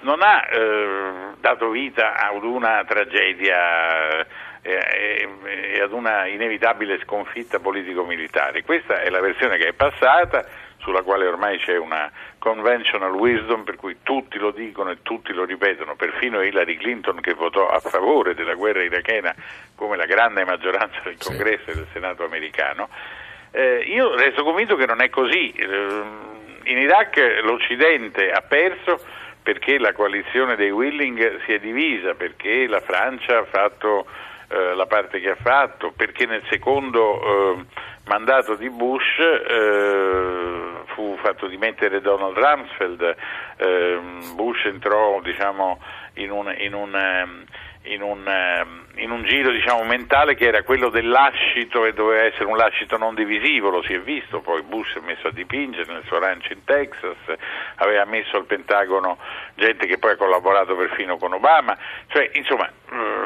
non 0.00 0.20
ha 0.20 0.46
eh, 0.46 1.10
dato 1.40 1.70
vita 1.70 2.16
ad 2.16 2.44
una 2.44 2.84
tragedia 2.86 4.26
e, 4.68 5.80
ad 5.80 5.92
una 5.92 6.26
inevitabile 6.26 7.00
sconfitta 7.00 7.58
politico-militare. 7.58 8.62
Questa 8.62 9.00
è 9.00 9.08
la 9.08 9.20
versione 9.20 9.56
che 9.56 9.68
è 9.68 9.72
passata, 9.72 10.46
sulla 10.78 11.02
quale 11.02 11.26
ormai 11.26 11.58
c'è 11.58 11.76
una 11.76 12.10
conventional 12.38 13.12
wisdom 13.12 13.64
per 13.64 13.76
cui 13.76 13.98
tutti 14.02 14.38
lo 14.38 14.50
dicono 14.50 14.90
e 14.90 14.98
tutti 15.02 15.32
lo 15.32 15.44
ripetono, 15.44 15.96
perfino 15.96 16.42
Hillary 16.42 16.76
Clinton 16.76 17.20
che 17.20 17.34
votò 17.34 17.68
a 17.68 17.80
favore 17.80 18.34
della 18.34 18.54
guerra 18.54 18.82
irachena 18.82 19.34
come 19.74 19.96
la 19.96 20.06
grande 20.06 20.44
maggioranza 20.44 21.00
del 21.02 21.16
Congresso 21.18 21.70
e 21.70 21.74
del 21.74 21.86
Senato 21.92 22.24
americano. 22.24 22.88
Eh, 23.50 23.84
io 23.86 24.14
resto 24.14 24.44
convinto 24.44 24.76
che 24.76 24.86
non 24.86 25.00
è 25.02 25.08
così. 25.08 25.52
Eh, 25.52 25.66
in 26.64 26.78
Iraq 26.78 27.40
l'Occidente 27.42 28.30
ha 28.30 28.42
perso 28.42 29.00
perché 29.42 29.78
la 29.78 29.92
coalizione 29.92 30.56
dei 30.56 30.70
Willing 30.70 31.40
si 31.44 31.52
è 31.52 31.58
divisa, 31.58 32.14
perché 32.14 32.66
la 32.66 32.80
Francia 32.80 33.38
ha 33.38 33.44
fatto 33.44 34.06
eh, 34.48 34.74
la 34.74 34.86
parte 34.86 35.20
che 35.20 35.30
ha 35.30 35.36
fatto, 35.40 35.92
perché 35.96 36.26
nel 36.26 36.42
secondo 36.48 37.20
eh, 37.20 37.64
mandato 38.06 38.54
di 38.54 38.70
Bush 38.70 39.18
eh, 39.18 40.84
fu 40.94 41.16
fatto 41.22 41.46
dimettere 41.46 42.00
Donald 42.00 42.36
Rumsfeld, 42.36 43.16
ehm, 43.56 44.34
Bush 44.34 44.64
entrò 44.64 45.20
diciamo, 45.20 45.78
in 46.14 46.30
un, 46.30 46.54
in 46.58 46.74
un 46.74 46.94
ehm, 46.94 47.44
in 47.88 48.02
un, 48.02 48.26
ehm, 48.26 48.86
in 48.96 49.10
un 49.10 49.24
giro 49.24 49.50
diciamo, 49.50 49.82
mentale 49.84 50.34
che 50.34 50.46
era 50.46 50.62
quello 50.62 50.88
del 50.90 51.08
lascito 51.08 51.84
e 51.84 51.92
doveva 51.92 52.24
essere 52.24 52.44
un 52.44 52.56
lascito 52.56 52.96
non 52.96 53.14
divisivo, 53.14 53.70
lo 53.70 53.82
si 53.82 53.94
è 53.94 54.00
visto, 54.00 54.40
poi 54.40 54.62
Bush 54.62 54.96
è 54.96 55.00
messo 55.00 55.28
a 55.28 55.32
dipingere 55.32 55.92
nel 55.92 56.02
suo 56.06 56.18
ranch 56.18 56.50
in 56.50 56.64
Texas, 56.64 57.16
aveva 57.76 58.04
messo 58.04 58.36
al 58.36 58.46
Pentagono 58.46 59.18
gente 59.54 59.86
che 59.86 59.98
poi 59.98 60.12
ha 60.12 60.16
collaborato 60.16 60.76
perfino 60.76 61.16
con 61.16 61.32
Obama, 61.32 61.76
cioè 62.08 62.30
insomma 62.34 62.66
eh, 62.66 63.17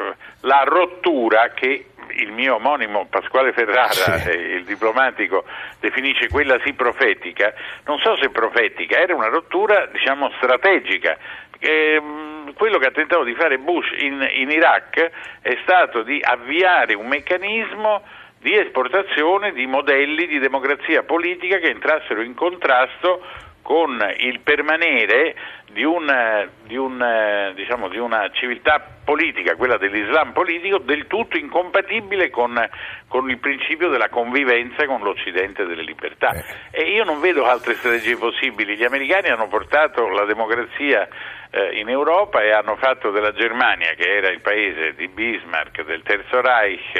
la 0.43 0.63
rottura 0.65 1.49
che 1.49 1.87
il 2.15 2.31
mio 2.31 2.55
omonimo 2.55 3.07
Pasquale 3.09 3.53
Ferrara, 3.53 4.17
sì. 4.19 4.29
il 4.29 4.63
diplomatico, 4.65 5.45
definisce 5.79 6.29
quella 6.29 6.59
sì 6.63 6.73
profetica, 6.73 7.53
non 7.85 7.99
so 7.99 8.17
se 8.17 8.29
profetica, 8.29 8.97
era 8.97 9.15
una 9.15 9.29
rottura 9.29 9.85
diciamo 9.87 10.31
strategica. 10.37 11.17
Eh, 11.59 12.01
quello 12.55 12.77
che 12.77 12.87
ha 12.87 12.91
tentato 12.91 13.23
di 13.23 13.33
fare 13.35 13.57
Bush 13.57 13.87
in, 13.99 14.27
in 14.33 14.51
Iraq 14.51 15.11
è 15.41 15.57
stato 15.63 16.03
di 16.03 16.19
avviare 16.21 16.93
un 16.93 17.07
meccanismo 17.07 18.03
di 18.39 18.53
esportazione 18.53 19.53
di 19.53 19.65
modelli 19.65 20.27
di 20.27 20.39
democrazia 20.39 21.03
politica 21.03 21.57
che 21.59 21.69
entrassero 21.69 22.21
in 22.21 22.33
contrasto 22.33 23.21
con 23.63 23.97
il 24.17 24.41
permanere 24.41 25.35
di, 25.71 25.83
un, 25.83 26.05
di, 26.65 26.75
un, 26.75 27.51
diciamo, 27.55 27.87
di, 27.87 27.97
una 27.97 28.29
civiltà 28.33 28.85
politica, 29.03 29.55
quella 29.55 29.77
dell'Islam 29.77 30.33
politico, 30.33 30.77
del 30.77 31.07
tutto 31.07 31.37
incompatibile 31.37 32.29
con, 32.29 32.53
con 33.07 33.29
il 33.29 33.39
principio 33.39 33.89
della 33.89 34.09
convivenza 34.09 34.85
con 34.85 35.01
l'Occidente 35.01 35.65
delle 35.65 35.81
libertà. 35.83 36.31
Eh. 36.71 36.83
E 36.83 36.91
io 36.91 37.03
non 37.03 37.19
vedo 37.21 37.45
altre 37.45 37.73
strategie 37.75 38.17
possibili. 38.17 38.75
Gli 38.75 38.83
americani 38.83 39.29
hanno 39.29 39.47
portato 39.47 40.07
la 40.09 40.25
democrazia 40.25 41.07
eh, 41.53 41.79
in 41.79 41.87
Europa 41.87 42.41
e 42.41 42.51
hanno 42.51 42.75
fatto 42.77 43.11
della 43.11 43.31
Germania, 43.31 43.93
che 43.95 44.15
era 44.15 44.29
il 44.29 44.41
paese 44.41 44.95
di 44.95 45.07
Bismarck, 45.07 45.83
del 45.85 46.01
Terzo 46.01 46.41
Reich, 46.41 46.95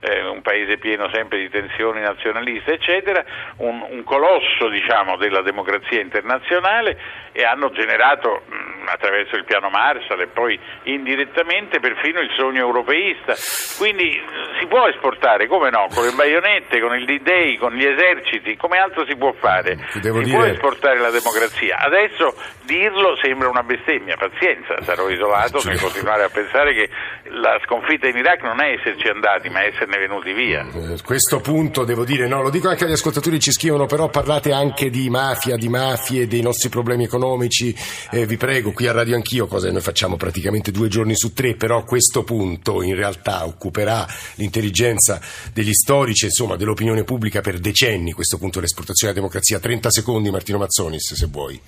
eh, 0.00 0.24
un 0.26 0.42
paese 0.42 0.76
pieno 0.78 1.08
sempre 1.12 1.38
di 1.38 1.48
tensioni 1.48 2.00
nazionaliste, 2.00 2.72
eccetera, 2.72 3.24
un, 3.58 3.80
un 3.88 4.02
colosso 4.02 4.68
diciamo, 4.68 5.16
della 5.16 5.42
democrazia 5.42 6.00
internazionale 6.00 6.98
e 7.30 7.44
hanno 7.44 7.70
generato 7.70 8.42
mh, 8.46 8.81
attraverso 8.90 9.36
il 9.36 9.44
piano 9.44 9.68
Marshall 9.70 10.20
e 10.20 10.26
poi 10.28 10.58
indirettamente 10.84 11.80
perfino 11.80 12.20
il 12.20 12.30
sogno 12.36 12.60
europeista. 12.60 13.34
Quindi 13.78 14.20
si 14.58 14.66
può 14.66 14.86
esportare, 14.86 15.46
come 15.46 15.70
no, 15.70 15.86
con 15.94 16.04
le 16.04 16.12
baionette, 16.12 16.80
con 16.80 16.94
il 16.96 17.04
D-Day, 17.04 17.56
con 17.56 17.72
gli 17.72 17.84
eserciti, 17.84 18.56
come 18.56 18.78
altro 18.78 19.04
si 19.06 19.16
può 19.16 19.32
fare? 19.32 19.78
si 19.92 20.00
dire... 20.00 20.22
può 20.30 20.44
esportare 20.44 20.98
la 20.98 21.10
democrazia. 21.10 21.78
Adesso 21.78 22.34
dirlo 22.64 23.16
sembra 23.20 23.48
una 23.48 23.62
bestemmia, 23.62 24.16
pazienza, 24.16 24.80
sarò 24.82 25.08
isolato 25.08 25.60
nel 25.64 25.80
continuare 25.80 26.24
a 26.24 26.28
pensare 26.28 26.74
che 26.74 26.88
la 27.30 27.58
sconfitta 27.64 28.08
in 28.08 28.16
Iraq 28.16 28.42
non 28.42 28.60
è 28.60 28.72
esserci 28.72 29.08
andati, 29.08 29.48
ma 29.48 29.64
esserne 29.64 29.98
venuti 29.98 30.32
via. 30.32 30.66
Eh, 30.72 31.00
questo 31.04 31.40
punto 31.40 31.84
devo 31.84 32.04
dire, 32.04 32.26
no, 32.26 32.42
lo 32.42 32.50
dico 32.50 32.68
anche 32.68 32.84
agli 32.84 32.92
ascoltatori 32.92 33.38
ci 33.40 33.52
scrivono, 33.52 33.86
però 33.86 34.08
parlate 34.08 34.52
anche 34.52 34.90
di 34.90 35.08
mafia, 35.10 35.56
di 35.56 35.68
mafie, 35.68 36.26
dei 36.26 36.42
nostri 36.42 36.68
problemi 36.68 37.04
economici, 37.04 37.74
eh, 38.10 38.26
vi 38.26 38.36
prego, 38.36 38.71
qui 38.72 38.86
a 38.86 38.92
Radio 38.92 39.14
Anch'io, 39.14 39.46
cosa 39.46 39.70
noi 39.70 39.80
facciamo 39.80 40.16
praticamente 40.16 40.70
due 40.70 40.88
giorni 40.88 41.14
su 41.16 41.32
tre, 41.32 41.54
però 41.54 41.84
questo 41.84 42.24
punto 42.24 42.82
in 42.82 42.94
realtà 42.94 43.46
occuperà 43.46 44.06
l'intelligenza 44.36 45.20
degli 45.52 45.72
storici, 45.72 46.26
insomma, 46.26 46.56
dell'opinione 46.56 47.04
pubblica 47.04 47.40
per 47.40 47.58
decenni, 47.58 48.12
questo 48.12 48.38
punto 48.38 48.58
dell'esportazione 48.58 49.12
della 49.12 49.26
democrazia. 49.26 49.60
30 49.60 49.90
secondi 49.90 50.30
Martino 50.30 50.58
Mazzonis, 50.58 51.14
se 51.14 51.26
vuoi. 51.26 51.60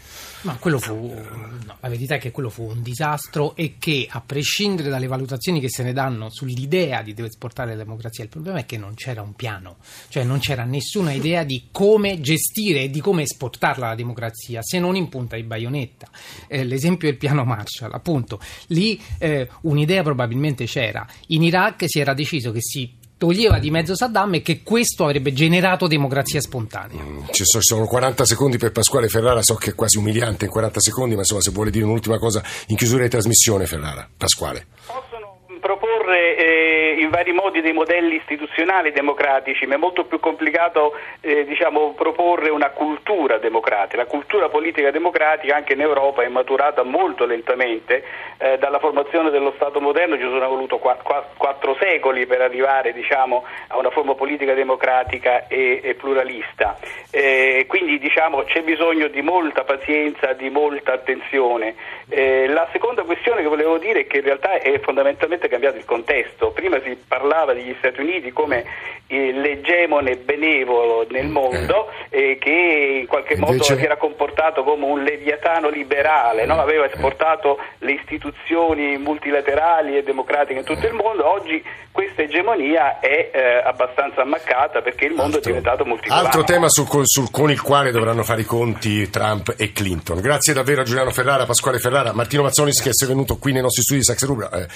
Ma 0.45 0.57
quello 0.57 0.79
fu, 0.79 0.93
no, 0.95 1.77
la 1.81 1.89
verità 1.89 2.17
è 2.17 2.19
che 2.19 2.31
quello 2.31 2.51
fu 2.51 2.65
un 2.65 2.83
disastro 2.83 3.57
e 3.57 3.77
che, 3.79 4.07
a 4.11 4.21
prescindere 4.21 4.91
dalle 4.91 5.07
valutazioni 5.07 5.59
che 5.59 5.71
se 5.71 5.83
ne 5.83 5.95
danno 5.95 6.29
sull'idea 6.29 7.01
di 7.01 7.15
esportare 7.17 7.71
la 7.71 7.83
democrazia, 7.83 8.25
il 8.25 8.29
problema 8.29 8.59
è 8.59 8.67
che 8.67 8.77
non 8.77 8.93
c'era 8.93 9.23
un 9.23 9.33
piano, 9.33 9.77
cioè 10.09 10.23
non 10.23 10.41
c'era 10.41 10.65
nessuna 10.65 11.13
idea 11.13 11.45
di 11.45 11.69
come 11.73 12.21
gestire 12.21 12.83
e 12.83 12.91
di 12.91 13.01
come 13.01 13.23
esportarla 13.23 13.89
la 13.89 13.95
democrazia, 13.95 14.61
se 14.63 14.79
non 14.79 14.97
in 14.97 15.09
punta 15.09 15.37
di 15.37 15.45
baionetta. 15.45 16.11
Eh, 16.47 16.63
l'esempio 16.65 16.94
è 17.03 17.11
il 17.11 17.17
piano 17.17 17.45
Marshall, 17.45 17.93
appunto, 17.93 18.41
lì 18.69 19.01
eh, 19.19 19.49
un'idea 19.63 20.03
probabilmente 20.03 20.65
c'era. 20.65 21.07
In 21.29 21.43
Iraq 21.43 21.85
si 21.87 22.01
era 22.01 22.15
deciso 22.15 22.53
che 22.53 22.61
si 22.61 23.03
toglieva 23.17 23.59
di 23.59 23.71
mezzo 23.71 23.95
Saddam 23.95 24.35
e 24.35 24.43
che 24.43 24.63
questo 24.63 25.05
avrebbe 25.05 25.33
generato 25.33 25.87
democrazia 25.87 26.41
spontanea. 26.41 27.03
Mm, 27.03 27.21
ci 27.31 27.45
sono 27.45 27.87
40 27.87 28.25
secondi 28.25 28.59
per 28.59 28.73
Pasquale 28.73 29.09
Ferrara, 29.09 29.43
so 29.43 29.55
che 29.55 29.71
è 29.71 29.75
quasi 29.75 29.97
umiliante 29.97 30.45
in 30.45 30.51
40 30.51 30.81
secondi, 30.81 31.15
ma 31.15 31.21
insomma 31.21 31.41
se 31.41 31.51
vuole 31.51 31.71
dire 31.71 31.85
un'ultima 31.85 32.19
cosa 32.19 32.43
in 32.67 32.77
chiusura 32.77 33.03
di 33.03 33.09
trasmissione 33.09 33.67
Ferrara. 33.67 34.09
Pasquale. 34.17 34.67
Eh, 36.55 36.95
in 37.01 37.11
vari 37.11 37.33
modi 37.33 37.61
dei 37.61 37.73
modelli 37.73 38.15
istituzionali 38.15 38.93
democratici, 38.93 39.67
ma 39.67 39.75
è 39.75 39.77
molto 39.77 40.05
più 40.05 40.21
complicato 40.21 40.97
eh, 41.21 41.45
diciamo, 41.45 41.95
proporre 41.95 42.49
una 42.51 42.71
cultura 42.71 43.39
democratica. 43.39 43.97
La 43.97 44.07
cultura 44.07 44.49
politica 44.49 44.93
democratica 44.93 45.57
anche 45.57 45.73
in 45.73 45.81
Europa 45.81 46.23
è 46.23 46.29
maturata 46.29 46.85
molto 46.85 47.25
lentamente, 47.25 48.05
eh, 48.39 48.57
dalla 48.59 48.79
formazione 48.79 49.31
dello 49.31 49.53
Stato 49.57 49.81
moderno 49.81 50.15
ci 50.17 50.23
sono 50.23 50.49
voluto 50.49 50.79
quattro 50.79 51.77
secoli 51.81 52.27
per 52.27 52.41
arrivare 52.41 52.93
diciamo, 52.93 53.45
a 53.69 53.77
una 53.77 53.91
forma 53.91 54.15
politica 54.15 54.55
democratica 54.55 55.49
e, 55.49 55.81
e 55.83 55.95
pluralista. 55.95 56.79
Eh, 57.11 57.65
quindi 57.67 57.99
diciamo, 57.99 58.45
c'è 58.45 58.63
bisogno 58.63 59.09
di 59.09 59.23
molta 59.23 59.65
pazienza, 59.65 60.35
di 60.35 60.51
molta 60.51 60.93
attenzione. 60.93 61.75
Eh, 62.09 62.47
la 62.47 62.69
seconda 62.71 63.03
questione 63.03 63.43
che 63.43 63.49
volevo 63.49 63.79
dire 63.79 64.01
è 64.01 64.07
che 64.07 64.19
in 64.19 64.25
realtà 64.25 64.61
è 64.61 64.79
fondamentalmente 64.81 65.49
cambiato 65.49 65.79
il 65.79 65.85
contesto. 65.85 66.44
Prima 66.51 66.81
si 66.83 66.97
parlava 67.07 67.53
degli 67.53 67.75
Stati 67.79 68.01
Uniti 68.01 68.33
come 68.33 68.65
eh, 69.07 69.33
l'egemone 69.33 70.17
benevolo 70.17 71.07
nel 71.11 71.29
mondo 71.29 71.91
eh, 72.09 72.39
che 72.41 72.99
in 73.03 73.07
qualche 73.07 73.35
Invece... 73.35 73.53
modo 73.53 73.65
si 73.65 73.85
era 73.85 73.97
comportato 73.97 74.63
come 74.63 74.85
un 74.85 75.03
leviatano 75.03 75.69
liberale, 75.69 76.47
no? 76.47 76.61
aveva 76.61 76.87
esportato 76.87 77.59
le 77.79 77.93
istituzioni 77.93 78.97
multilaterali 78.99 79.97
e 79.97 80.03
democratiche 80.03 80.61
in 80.61 80.65
tutto 80.65 80.87
il 80.87 80.95
mondo. 80.95 81.29
Oggi 81.29 81.63
questa 81.91 82.23
egemonia 82.23 82.99
è 82.99 83.31
eh, 83.33 83.63
abbastanza 83.65 84.23
ammaccata 84.23 84.81
perché 84.81 85.05
il 85.05 85.15
mondo 85.15 85.37
altro, 85.37 85.41
è 85.41 85.55
diventato 85.55 85.85
multipolare. 85.85 86.27
Altro 86.27 86.43
tema 86.45 86.69
sul 86.69 86.87
sul, 87.05 87.31
con 87.31 87.51
il 87.51 87.61
quale 87.61 87.91
dovranno 87.91 88.25
fare 88.25 88.41
i 88.41 88.45
conti 88.45 89.09
Trump 89.11 89.55
e 89.57 89.73
Clinton. 89.73 90.21
Grazie 90.21 90.53
davvero 90.55 90.81
a 90.81 90.85
Giuliano 90.85 91.11
Ferrara, 91.11 91.45
Pasquale 91.45 91.79
Ferrara, 91.79 92.13
Martino 92.13 92.43
Mazzonis 92.43 92.81
che 92.83 92.91
è 92.91 93.07
venuto 93.07 93.37
qui 93.37 93.53
nei 93.53 93.63
nostri 93.63 93.83
studi 93.83 94.01
di 94.01 94.05
Sax 94.05 94.25
Rubra, 94.25 94.51
eh, 94.51 94.67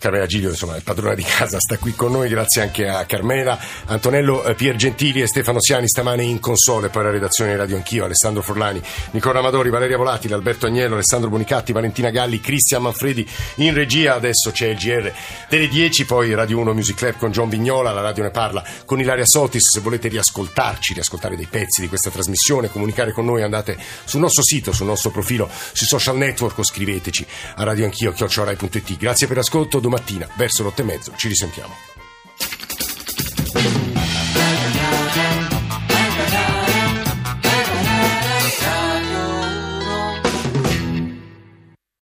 Carmela 0.00 0.26
Giglio, 0.26 0.48
insomma, 0.48 0.76
il 0.76 0.82
padrona 1.06 1.14
di 1.14 1.22
casa, 1.22 1.60
sta 1.60 1.78
qui 1.78 1.94
con 1.94 2.10
noi, 2.10 2.28
grazie 2.28 2.62
anche 2.62 2.88
a 2.88 3.04
Carmela, 3.04 3.58
Antonello 3.86 4.44
eh, 4.44 4.54
Pier 4.54 4.74
Gentili 4.74 5.20
e 5.20 5.26
Stefano 5.26 5.60
Siani 5.60 5.86
stamane 5.86 6.24
in 6.24 6.40
console, 6.40 6.88
poi 6.88 7.04
la 7.04 7.10
redazione 7.10 7.52
di 7.52 7.56
Radio 7.56 7.76
Anch'io, 7.76 8.04
Alessandro 8.04 8.42
Forlani, 8.42 8.82
Nicola 9.12 9.38
Amadori, 9.38 9.70
Valeria 9.70 9.96
Volatile, 9.96 10.34
Alberto 10.34 10.66
Agnello, 10.66 10.94
Alessandro 10.94 11.30
Bonicatti, 11.30 11.72
Valentina 11.72 12.10
Galli, 12.10 12.40
Cristian 12.40 12.82
Manfredi 12.82 13.28
in 13.56 13.74
regia, 13.74 14.14
adesso 14.14 14.50
c'è 14.50 14.68
il 14.68 14.76
GR 14.76 15.12
delle 15.48 15.68
10, 15.68 16.06
poi 16.06 16.34
Radio 16.34 16.58
1 16.58 16.72
Music 16.72 16.96
Club 16.96 17.16
con 17.16 17.30
John 17.30 17.48
Vignola, 17.48 17.92
la 17.92 18.00
radio 18.00 18.24
ne 18.24 18.30
parla 18.30 18.64
con 18.84 18.98
Ilaria 18.98 19.26
Sotis, 19.26 19.70
se 19.70 19.80
volete 19.80 20.08
riascoltarci, 20.08 20.94
riascoltare 20.94 21.36
dei 21.36 21.46
pezzi 21.48 21.80
di 21.80 21.88
questa 21.88 22.10
trasmissione, 22.10 22.68
comunicare 22.68 23.12
con 23.12 23.24
noi 23.24 23.42
andate 23.42 23.78
sul 24.04 24.20
nostro 24.20 24.42
sito, 24.42 24.72
sul 24.72 24.86
nostro 24.86 25.10
profilo, 25.10 25.48
sui 25.72 25.86
social 25.86 26.16
network 26.16 26.58
o 26.58 26.64
scriveteci 26.64 27.26
a 27.56 27.62
radioanchio 27.62 28.12
chiocciorai.it. 28.12 28.96
Grazie 28.96 29.26
per 29.26 29.36
l'ascolto, 29.36 29.78
domattina 29.78 30.26
verso 30.36 30.62
l'otto 30.62 30.82
e 30.86 30.94
mezzo 30.94 31.12
ci 31.16 31.28
risentiamo. 31.28 31.74